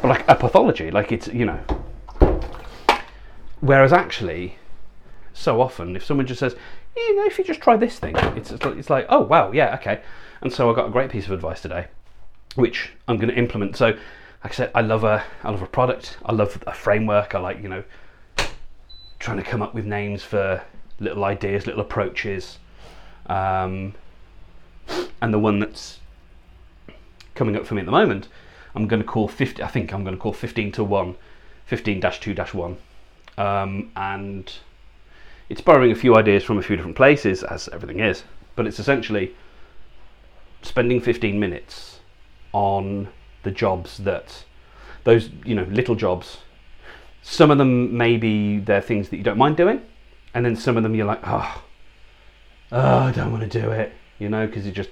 but 0.00 0.08
like 0.08 0.24
a 0.28 0.36
pathology. 0.36 0.92
Like 0.92 1.10
it's 1.10 1.26
you 1.26 1.46
know. 1.46 1.58
Whereas 3.60 3.92
actually, 3.92 4.56
so 5.32 5.60
often, 5.60 5.96
if 5.96 6.04
someone 6.04 6.26
just 6.26 6.38
says, 6.38 6.54
you 6.96 7.16
know, 7.16 7.26
if 7.26 7.38
you 7.38 7.44
just 7.44 7.60
try 7.60 7.76
this 7.76 7.98
thing, 7.98 8.14
it's 8.36 8.52
it's 8.52 8.88
like, 8.88 9.06
oh 9.08 9.22
wow, 9.22 9.50
yeah, 9.50 9.74
okay. 9.74 10.00
And 10.42 10.52
so 10.52 10.70
I 10.70 10.76
got 10.76 10.86
a 10.86 10.90
great 10.90 11.10
piece 11.10 11.26
of 11.26 11.32
advice 11.32 11.60
today, 11.60 11.88
which 12.54 12.92
I'm 13.08 13.16
going 13.16 13.30
to 13.30 13.36
implement. 13.36 13.76
So, 13.76 13.86
like 13.86 13.98
I 14.44 14.50
said, 14.50 14.70
I 14.76 14.82
love 14.82 15.02
a 15.02 15.24
I 15.42 15.50
love 15.50 15.62
a 15.62 15.66
product. 15.66 16.18
I 16.24 16.32
love 16.34 16.62
a 16.68 16.72
framework. 16.72 17.34
I 17.34 17.40
like 17.40 17.60
you 17.64 17.68
know 17.68 17.82
trying 19.18 19.38
to 19.38 19.42
come 19.42 19.60
up 19.60 19.74
with 19.74 19.86
names 19.86 20.22
for 20.22 20.62
little 21.00 21.24
ideas, 21.24 21.66
little 21.66 21.80
approaches. 21.80 22.58
Um, 23.26 23.94
and 25.20 25.32
the 25.32 25.38
one 25.38 25.58
that's 25.58 26.00
coming 27.34 27.56
up 27.56 27.66
for 27.66 27.74
me 27.74 27.80
at 27.80 27.86
the 27.86 27.92
moment, 27.92 28.28
I'm 28.74 28.86
going 28.86 29.02
to 29.02 29.06
call 29.06 29.28
50, 29.28 29.62
I 29.62 29.68
think 29.68 29.92
I'm 29.92 30.04
going 30.04 30.16
to 30.16 30.20
call 30.20 30.32
15 30.32 30.72
to 30.72 30.84
1, 30.84 31.16
15 31.66 32.00
2 32.00 32.34
1. 32.34 32.76
Um, 33.36 33.90
and 33.96 34.52
it's 35.48 35.60
borrowing 35.60 35.92
a 35.92 35.96
few 35.96 36.16
ideas 36.16 36.44
from 36.44 36.58
a 36.58 36.62
few 36.62 36.76
different 36.76 36.96
places, 36.96 37.42
as 37.42 37.68
everything 37.68 38.00
is, 38.00 38.24
but 38.56 38.66
it's 38.66 38.78
essentially 38.78 39.34
spending 40.62 41.00
15 41.00 41.38
minutes 41.38 42.00
on 42.52 43.08
the 43.42 43.50
jobs 43.50 43.98
that, 43.98 44.44
those, 45.04 45.30
you 45.44 45.54
know, 45.54 45.64
little 45.64 45.94
jobs. 45.94 46.38
Some 47.22 47.50
of 47.50 47.58
them 47.58 47.96
maybe 47.96 48.58
they're 48.58 48.80
things 48.80 49.08
that 49.08 49.16
you 49.16 49.22
don't 49.22 49.38
mind 49.38 49.56
doing, 49.56 49.82
and 50.34 50.44
then 50.44 50.56
some 50.56 50.76
of 50.76 50.82
them 50.82 50.94
you're 50.94 51.06
like, 51.06 51.20
oh, 51.24 51.62
oh 52.72 52.98
I 52.98 53.12
don't 53.12 53.32
want 53.32 53.50
to 53.50 53.60
do 53.60 53.70
it, 53.70 53.92
you 54.18 54.28
know, 54.28 54.46
because 54.46 54.66
it 54.66 54.72
just 54.72 54.90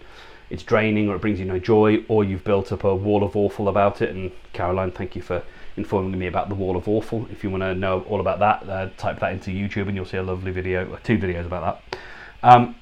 it's 0.49 0.63
draining 0.63 1.09
or 1.09 1.17
it 1.17 1.21
brings 1.21 1.39
you 1.39 1.45
no 1.45 1.59
joy, 1.59 2.05
or 2.09 2.25
you've 2.25 2.45
built 2.45 2.73
up 2.73 2.85
a 2.85 2.95
wall 2.95 3.25
of 3.25 3.37
awful 3.37 3.69
about 3.69 4.03
it. 4.03 4.11
And 4.11 4.31
Caroline, 4.53 4.93
thank 4.93 5.17
you 5.17 5.23
for 5.23 5.43
informing 5.77 6.19
me 6.19 6.27
about 6.27 6.49
the 6.49 6.55
wall 6.55 6.77
of 6.77 6.89
awful. 6.89 7.27
If 7.31 7.43
you 7.43 7.51
want 7.51 7.63
to 7.63 7.75
know 7.75 8.03
all 8.03 8.21
about 8.21 8.39
that, 8.41 8.69
uh, 8.69 8.91
type 8.97 9.21
that 9.21 9.33
into 9.33 9.51
YouTube 9.51 9.89
and 9.89 9.97
you'll 9.97 10.05
see 10.05 10.19
a 10.19 10.23
lovely 10.23 10.53
video, 10.53 10.99
two 11.03 11.19
videos 11.19 11.47
about 11.47 11.83
that. 11.91 11.99
Um, 12.43 12.77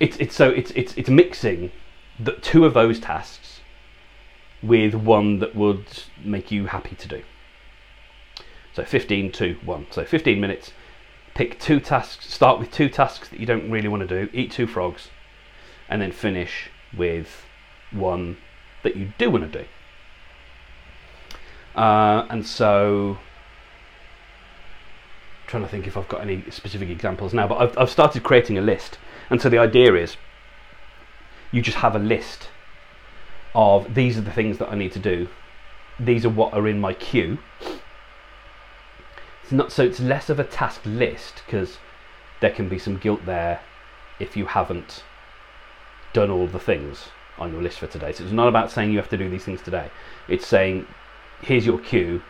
it's 0.00 0.16
it's 0.16 0.34
so 0.34 0.50
it's 0.50 0.70
it's 0.72 0.94
it's 0.96 1.10
mixing 1.10 1.70
the 2.18 2.32
two 2.32 2.64
of 2.64 2.74
those 2.74 2.98
tasks 2.98 3.60
with 4.62 4.94
one 4.94 5.40
that 5.40 5.54
would 5.54 5.84
make 6.24 6.50
you 6.50 6.66
happy 6.66 6.96
to 6.96 7.08
do. 7.08 7.22
So 8.74 8.84
15 8.84 9.32
to 9.32 9.54
1. 9.64 9.86
So 9.90 10.04
15 10.04 10.40
minutes 10.40 10.72
pick 11.34 11.58
two 11.58 11.80
tasks. 11.80 12.32
Start 12.32 12.58
with 12.58 12.70
two 12.70 12.88
tasks 12.88 13.28
that 13.28 13.38
you 13.38 13.46
don't 13.46 13.70
really 13.70 13.88
want 13.88 14.08
to 14.08 14.26
do. 14.26 14.30
Eat 14.32 14.52
two 14.52 14.66
frogs, 14.66 15.08
and 15.88 16.00
then 16.00 16.12
finish 16.12 16.70
with 16.96 17.44
one 17.90 18.36
that 18.82 18.96
you 18.96 19.12
do 19.18 19.30
want 19.30 19.52
to 19.52 19.58
do. 19.60 19.66
Uh, 21.78 22.26
and 22.30 22.46
so, 22.46 23.18
trying 25.46 25.64
to 25.64 25.68
think 25.68 25.86
if 25.86 25.96
I've 25.96 26.08
got 26.08 26.20
any 26.20 26.44
specific 26.50 26.88
examples 26.88 27.34
now, 27.34 27.48
but 27.48 27.56
I've, 27.56 27.78
I've 27.78 27.90
started 27.90 28.22
creating 28.22 28.56
a 28.56 28.62
list. 28.62 28.98
And 29.28 29.42
so 29.42 29.48
the 29.48 29.58
idea 29.58 29.94
is 29.94 30.16
you 31.50 31.62
just 31.62 31.78
have 31.78 31.96
a 31.96 31.98
list 31.98 32.48
of 33.54 33.94
these 33.94 34.18
are 34.18 34.20
the 34.20 34.32
things 34.32 34.58
that 34.58 34.70
I 34.70 34.74
need 34.76 34.92
to 34.92 34.98
do. 34.98 35.28
These 35.98 36.24
are 36.24 36.30
what 36.30 36.52
are 36.52 36.68
in 36.68 36.80
my 36.80 36.92
queue. 36.92 37.38
Not 39.50 39.72
so 39.72 39.84
it's 39.84 40.00
less 40.00 40.30
of 40.30 40.40
a 40.40 40.44
task 40.44 40.80
list 40.84 41.42
because 41.44 41.78
there 42.40 42.50
can 42.50 42.68
be 42.68 42.78
some 42.78 42.96
guilt 42.96 43.26
there 43.26 43.60
if 44.18 44.36
you 44.36 44.46
haven't 44.46 45.04
done 46.12 46.30
all 46.30 46.46
the 46.46 46.58
things 46.58 47.08
on 47.38 47.52
your 47.52 47.62
list 47.62 47.78
for 47.78 47.86
today. 47.86 48.12
So 48.12 48.24
it's 48.24 48.32
not 48.32 48.48
about 48.48 48.70
saying 48.70 48.90
you 48.90 48.98
have 48.98 49.08
to 49.10 49.18
do 49.18 49.28
these 49.28 49.44
things 49.44 49.60
today. 49.60 49.90
It's 50.28 50.46
saying 50.46 50.86
here's 51.42 51.66
your 51.66 51.78
queue. 51.78 52.22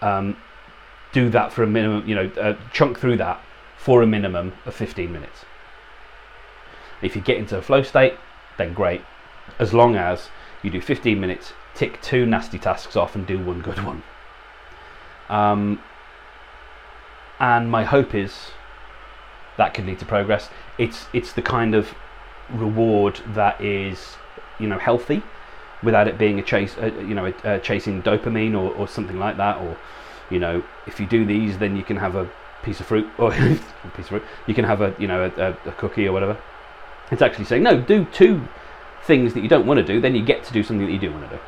Um, 0.00 0.36
do 1.12 1.30
that 1.30 1.52
for 1.52 1.62
a 1.62 1.66
minimum, 1.66 2.08
you 2.08 2.14
know, 2.14 2.30
uh, 2.40 2.56
chunk 2.72 2.98
through 2.98 3.16
that 3.18 3.40
for 3.76 4.02
a 4.02 4.06
minimum 4.06 4.52
of 4.66 4.74
15 4.74 5.10
minutes. 5.10 5.44
If 7.00 7.14
you 7.14 7.22
get 7.22 7.38
into 7.38 7.56
a 7.56 7.62
flow 7.62 7.82
state, 7.82 8.14
then 8.56 8.74
great. 8.74 9.02
As 9.58 9.72
long 9.72 9.96
as 9.96 10.28
you 10.62 10.70
do 10.70 10.80
15 10.80 11.18
minutes, 11.20 11.52
tick 11.74 12.00
two 12.02 12.26
nasty 12.26 12.58
tasks 12.58 12.96
off, 12.96 13.14
and 13.14 13.26
do 13.26 13.38
one 13.38 13.60
good 13.60 13.82
one. 13.84 14.02
Um, 15.28 15.80
and 17.38 17.70
my 17.70 17.84
hope 17.84 18.14
is 18.14 18.50
that 19.56 19.74
could 19.74 19.86
lead 19.86 19.98
to 19.98 20.06
progress. 20.06 20.48
It's 20.78 21.06
it's 21.12 21.32
the 21.32 21.42
kind 21.42 21.74
of 21.74 21.94
reward 22.50 23.20
that 23.28 23.60
is 23.60 24.16
you 24.58 24.66
know 24.66 24.78
healthy 24.78 25.22
without 25.82 26.08
it 26.08 26.18
being 26.18 26.38
a 26.38 26.42
chase 26.42 26.76
uh, 26.78 26.86
you 26.86 27.14
know 27.14 27.30
chasing 27.62 28.02
dopamine 28.02 28.54
or, 28.54 28.74
or 28.74 28.88
something 28.88 29.18
like 29.18 29.36
that. 29.36 29.58
Or 29.58 29.76
you 30.30 30.38
know 30.38 30.62
if 30.86 30.98
you 30.98 31.06
do 31.06 31.24
these 31.24 31.58
then 31.58 31.76
you 31.76 31.84
can 31.84 31.96
have 31.96 32.16
a 32.16 32.30
piece 32.62 32.80
of 32.80 32.86
fruit 32.86 33.08
or 33.18 33.30
piece 33.30 33.60
of 33.98 34.08
fruit 34.08 34.24
you 34.46 34.54
can 34.54 34.64
have 34.64 34.80
a 34.80 34.94
you 34.98 35.06
know 35.06 35.30
a, 35.36 35.50
a, 35.68 35.72
cookie 35.72 36.06
or 36.08 36.12
whatever. 36.12 36.38
It's 37.10 37.22
actually 37.22 37.44
saying 37.46 37.62
no 37.62 37.80
do 37.80 38.04
two 38.06 38.46
things 39.04 39.32
that 39.34 39.42
you 39.42 39.48
don't 39.48 39.66
want 39.66 39.78
to 39.78 39.84
do 39.84 40.00
then 40.00 40.14
you 40.14 40.24
get 40.24 40.44
to 40.44 40.52
do 40.52 40.62
something 40.62 40.86
that 40.86 40.92
you 40.92 40.98
do 40.98 41.10
want 41.12 41.28
to 41.30 41.36
do. 41.36 41.42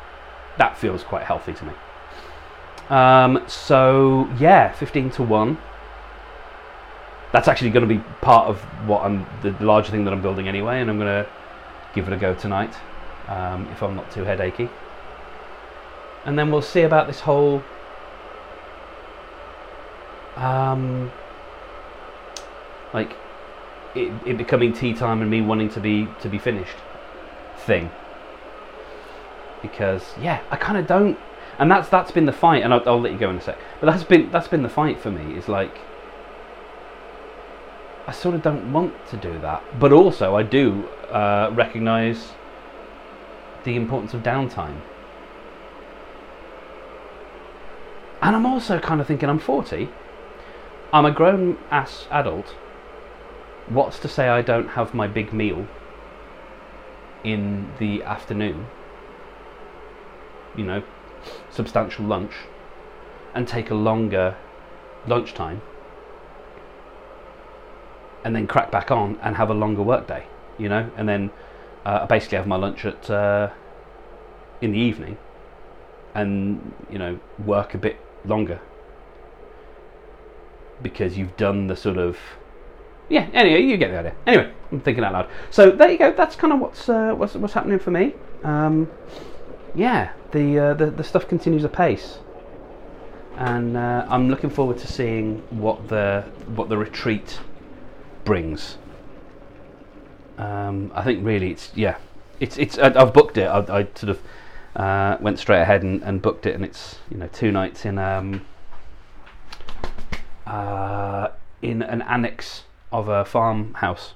That 0.57 0.77
feels 0.77 1.03
quite 1.03 1.23
healthy 1.23 1.53
to 1.53 1.65
me 1.65 1.73
um, 2.91 3.43
so 3.47 4.29
yeah 4.37 4.71
15 4.73 5.09
to 5.11 5.23
1 5.23 5.57
that's 7.31 7.47
actually 7.47 7.69
going 7.69 7.87
to 7.87 7.95
be 7.95 8.01
part 8.21 8.47
of 8.47 8.59
what 8.87 9.03
I'm 9.03 9.25
the 9.41 9.51
larger 9.63 9.91
thing 9.91 10.03
that 10.05 10.13
I'm 10.13 10.21
building 10.21 10.47
anyway 10.47 10.81
and 10.81 10.89
I'm 10.89 10.99
going 10.99 11.23
to 11.23 11.29
give 11.93 12.07
it 12.07 12.13
a 12.13 12.17
go 12.17 12.33
tonight 12.35 12.75
um, 13.27 13.67
if 13.71 13.81
I'm 13.81 13.95
not 13.95 14.11
too 14.11 14.23
headachy. 14.23 14.69
And 16.25 16.37
then 16.37 16.51
we'll 16.51 16.61
see 16.61 16.81
about 16.81 17.07
this 17.07 17.21
whole 17.21 17.63
um, 20.35 21.11
like 22.93 23.15
it, 23.95 24.11
it 24.25 24.37
becoming 24.37 24.73
tea 24.73 24.93
time 24.93 25.21
and 25.21 25.29
me 25.29 25.41
wanting 25.41 25.69
to 25.69 25.79
be 25.79 26.07
to 26.21 26.29
be 26.29 26.37
finished 26.37 26.77
thing. 27.59 27.89
Because 29.61 30.13
yeah 30.19 30.41
I 30.51 30.57
kind 30.57 30.77
of 30.77 30.85
don't 30.85 31.17
and 31.61 31.69
that's 31.69 31.89
that's 31.89 32.09
been 32.09 32.25
the 32.25 32.33
fight 32.33 32.63
and 32.63 32.73
I'll, 32.73 32.81
I'll, 32.87 32.99
let 32.99 33.11
you 33.11 33.19
go 33.19 33.29
in 33.29 33.37
a 33.37 33.41
sec. 33.41 33.55
But 33.79 33.85
that's 33.85 34.03
been 34.03 34.31
that's 34.31 34.47
been 34.47 34.63
the 34.63 34.69
fight 34.69 34.99
for 34.99 35.11
me 35.11 35.37
is 35.37 35.47
like 35.47 35.77
I 38.07 38.11
sort 38.11 38.33
of 38.33 38.41
don't 38.41 38.73
want 38.73 38.93
to 39.09 39.17
do 39.17 39.37
that. 39.39 39.63
But 39.79 39.93
also 39.93 40.35
I 40.35 40.41
do 40.41 40.87
uh, 41.11 41.51
recognize 41.53 42.31
the 43.63 43.75
importance 43.75 44.15
of 44.15 44.23
downtime. 44.23 44.81
And 48.23 48.35
I'm 48.35 48.47
also 48.47 48.79
kind 48.79 48.99
of 48.99 49.05
thinking 49.05 49.29
I'm 49.29 49.37
40 49.37 49.87
I'm 50.91 51.05
a 51.05 51.11
grown 51.11 51.59
ass 51.69 52.07
adult. 52.09 52.55
What's 53.67 53.99
to 53.99 54.07
say 54.07 54.29
I 54.29 54.41
don't 54.41 54.69
have 54.69 54.95
my 54.95 55.05
big 55.05 55.31
meal 55.31 55.67
in 57.23 57.69
the 57.77 58.01
afternoon? 58.01 58.65
You 60.55 60.65
know, 60.65 60.83
substantial 61.49 62.05
lunch, 62.05 62.33
and 63.33 63.47
take 63.47 63.69
a 63.69 63.75
longer 63.75 64.35
lunchtime, 65.07 65.61
and 68.23 68.35
then 68.35 68.47
crack 68.47 68.71
back 68.71 68.91
on 68.91 69.17
and 69.21 69.35
have 69.37 69.49
a 69.49 69.53
longer 69.53 69.81
work 69.81 70.07
day. 70.07 70.25
You 70.57 70.69
know, 70.69 70.91
and 70.95 71.07
then 71.07 71.31
uh, 71.85 72.05
basically 72.05 72.37
have 72.37 72.47
my 72.47 72.57
lunch 72.57 72.85
at 72.85 73.09
uh, 73.09 73.49
in 74.61 74.71
the 74.71 74.79
evening, 74.79 75.17
and 76.13 76.73
you 76.89 76.99
know 76.99 77.19
work 77.43 77.73
a 77.73 77.77
bit 77.77 77.97
longer 78.25 78.59
because 80.81 81.17
you've 81.17 81.35
done 81.37 81.67
the 81.67 81.75
sort 81.75 81.97
of 81.97 82.17
yeah. 83.09 83.29
Anyway, 83.33 83.61
you 83.61 83.77
get 83.77 83.91
the 83.91 83.99
idea. 83.99 84.15
Anyway, 84.25 84.53
I'm 84.71 84.79
thinking 84.79 85.03
out 85.03 85.13
loud. 85.13 85.29
So 85.49 85.71
there 85.71 85.91
you 85.91 85.97
go. 85.97 86.11
That's 86.11 86.35
kind 86.35 86.53
of 86.53 86.59
what's 86.59 86.87
uh, 86.87 87.13
what's 87.13 87.35
what's 87.35 87.53
happening 87.53 87.79
for 87.79 87.91
me. 87.91 88.13
Um, 88.43 88.89
yeah, 89.75 90.11
the, 90.31 90.59
uh, 90.59 90.73
the 90.73 90.91
the 90.91 91.03
stuff 91.03 91.27
continues 91.27 91.63
apace, 91.63 92.19
and 93.37 93.77
uh, 93.77 94.05
I'm 94.09 94.29
looking 94.29 94.49
forward 94.49 94.77
to 94.79 94.87
seeing 94.87 95.39
what 95.49 95.87
the 95.87 96.25
what 96.55 96.69
the 96.69 96.77
retreat 96.77 97.39
brings. 98.25 98.77
Um, 100.37 100.91
I 100.95 101.03
think 101.03 101.25
really 101.25 101.51
it's 101.51 101.71
yeah, 101.75 101.97
it's 102.39 102.57
it's 102.57 102.77
I, 102.77 102.91
have 102.97 103.13
booked 103.13 103.37
it. 103.37 103.45
I, 103.45 103.59
I, 103.59 103.87
sort 103.95 104.09
of 104.09 104.19
uh, 104.75 105.17
went 105.19 105.39
straight 105.39 105.61
ahead 105.61 105.83
and, 105.83 106.01
and, 106.03 106.21
booked 106.21 106.45
it, 106.45 106.55
and 106.55 106.63
it's 106.63 106.97
you 107.09 107.17
know 107.17 107.27
two 107.27 107.51
nights 107.51 107.85
in. 107.85 107.97
Um, 107.97 108.45
uh, 110.47 111.29
in 111.61 111.81
an 111.81 112.01
annex 112.03 112.63
of 112.91 113.07
a 113.07 113.23
farmhouse. 113.23 114.13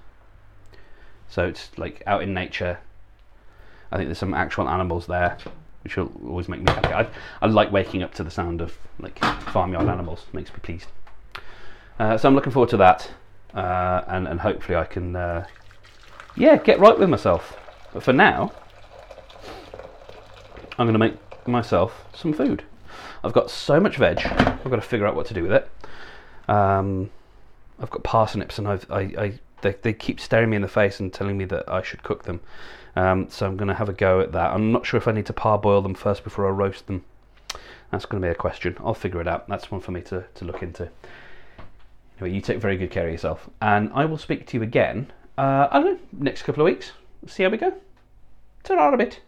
So 1.27 1.45
it's 1.45 1.69
like 1.77 2.03
out 2.05 2.23
in 2.23 2.33
nature. 2.33 2.79
I 3.91 3.97
think 3.97 4.07
there's 4.07 4.17
some 4.17 4.33
actual 4.33 4.67
animals 4.69 5.07
there, 5.07 5.37
which 5.83 5.95
will 5.97 6.11
always 6.27 6.49
make 6.49 6.61
me 6.61 6.71
happy. 6.71 6.93
I, 6.93 7.07
I 7.41 7.47
like 7.47 7.71
waking 7.71 8.03
up 8.03 8.13
to 8.15 8.23
the 8.23 8.31
sound 8.31 8.61
of 8.61 8.77
like 8.99 9.19
farmyard 9.51 9.87
animals. 9.87 10.25
Makes 10.33 10.51
me 10.51 10.59
pleased. 10.61 10.87
Uh, 11.99 12.17
so 12.17 12.27
I'm 12.27 12.35
looking 12.35 12.51
forward 12.51 12.69
to 12.71 12.77
that, 12.77 13.09
uh, 13.53 14.01
and 14.07 14.27
and 14.27 14.41
hopefully 14.41 14.75
I 14.75 14.83
can, 14.85 15.15
uh, 15.15 15.45
yeah, 16.35 16.57
get 16.57 16.79
right 16.79 16.97
with 16.97 17.09
myself. 17.09 17.57
But 17.93 18.03
for 18.03 18.11
now, 18.11 18.51
I'm 20.77 20.87
going 20.87 20.93
to 20.93 20.99
make 20.99 21.47
myself 21.47 22.05
some 22.13 22.33
food. 22.33 22.63
I've 23.23 23.33
got 23.33 23.49
so 23.49 23.79
much 23.79 23.95
veg. 23.97 24.19
I've 24.19 24.69
got 24.69 24.75
to 24.75 24.81
figure 24.81 25.07
out 25.07 25.15
what 25.15 25.25
to 25.27 25.33
do 25.33 25.43
with 25.43 25.51
it. 25.53 25.69
Um, 26.47 27.09
I've 27.79 27.89
got 27.89 28.03
parsnips, 28.03 28.57
and 28.57 28.67
I've, 28.67 28.85
I, 28.91 28.99
I 28.99 29.39
they, 29.61 29.75
they 29.81 29.93
keep 29.93 30.19
staring 30.19 30.49
me 30.49 30.55
in 30.57 30.61
the 30.61 30.67
face 30.67 30.99
and 30.99 31.11
telling 31.13 31.37
me 31.37 31.45
that 31.45 31.69
I 31.69 31.81
should 31.81 32.03
cook 32.03 32.23
them. 32.23 32.41
Um, 32.95 33.29
so 33.29 33.45
I'm 33.45 33.57
going 33.57 33.67
to 33.67 33.73
have 33.73 33.89
a 33.89 33.93
go 33.93 34.21
at 34.21 34.31
that. 34.31 34.51
I'm 34.51 34.71
not 34.71 34.85
sure 34.85 34.97
if 34.97 35.07
I 35.07 35.11
need 35.11 35.25
to 35.25 35.33
parboil 35.33 35.81
them 35.81 35.95
first 35.95 36.23
before 36.23 36.47
I 36.47 36.51
roast 36.51 36.87
them. 36.87 37.03
That's 37.91 38.05
going 38.05 38.21
to 38.21 38.27
be 38.27 38.31
a 38.31 38.35
question. 38.35 38.77
I'll 38.79 38.93
figure 38.93 39.21
it 39.21 39.27
out. 39.27 39.47
That's 39.47 39.69
one 39.69 39.81
for 39.81 39.91
me 39.91 40.01
to, 40.03 40.25
to 40.35 40.45
look 40.45 40.63
into. 40.63 40.89
Anyway, 42.19 42.35
you 42.35 42.41
take 42.41 42.59
very 42.59 42.77
good 42.77 42.91
care 42.91 43.05
of 43.05 43.11
yourself, 43.11 43.49
and 43.61 43.91
I 43.93 44.05
will 44.05 44.17
speak 44.17 44.47
to 44.47 44.57
you 44.57 44.63
again. 44.63 45.11
Uh, 45.37 45.67
I 45.69 45.79
don't 45.79 45.93
know, 45.93 45.99
next 46.23 46.43
couple 46.43 46.61
of 46.61 46.65
weeks. 46.65 46.93
See 47.27 47.43
how 47.43 47.49
we 47.49 47.57
go. 47.57 47.73
Ta-ra 48.63 48.93
a 48.93 48.97
bit. 48.97 49.19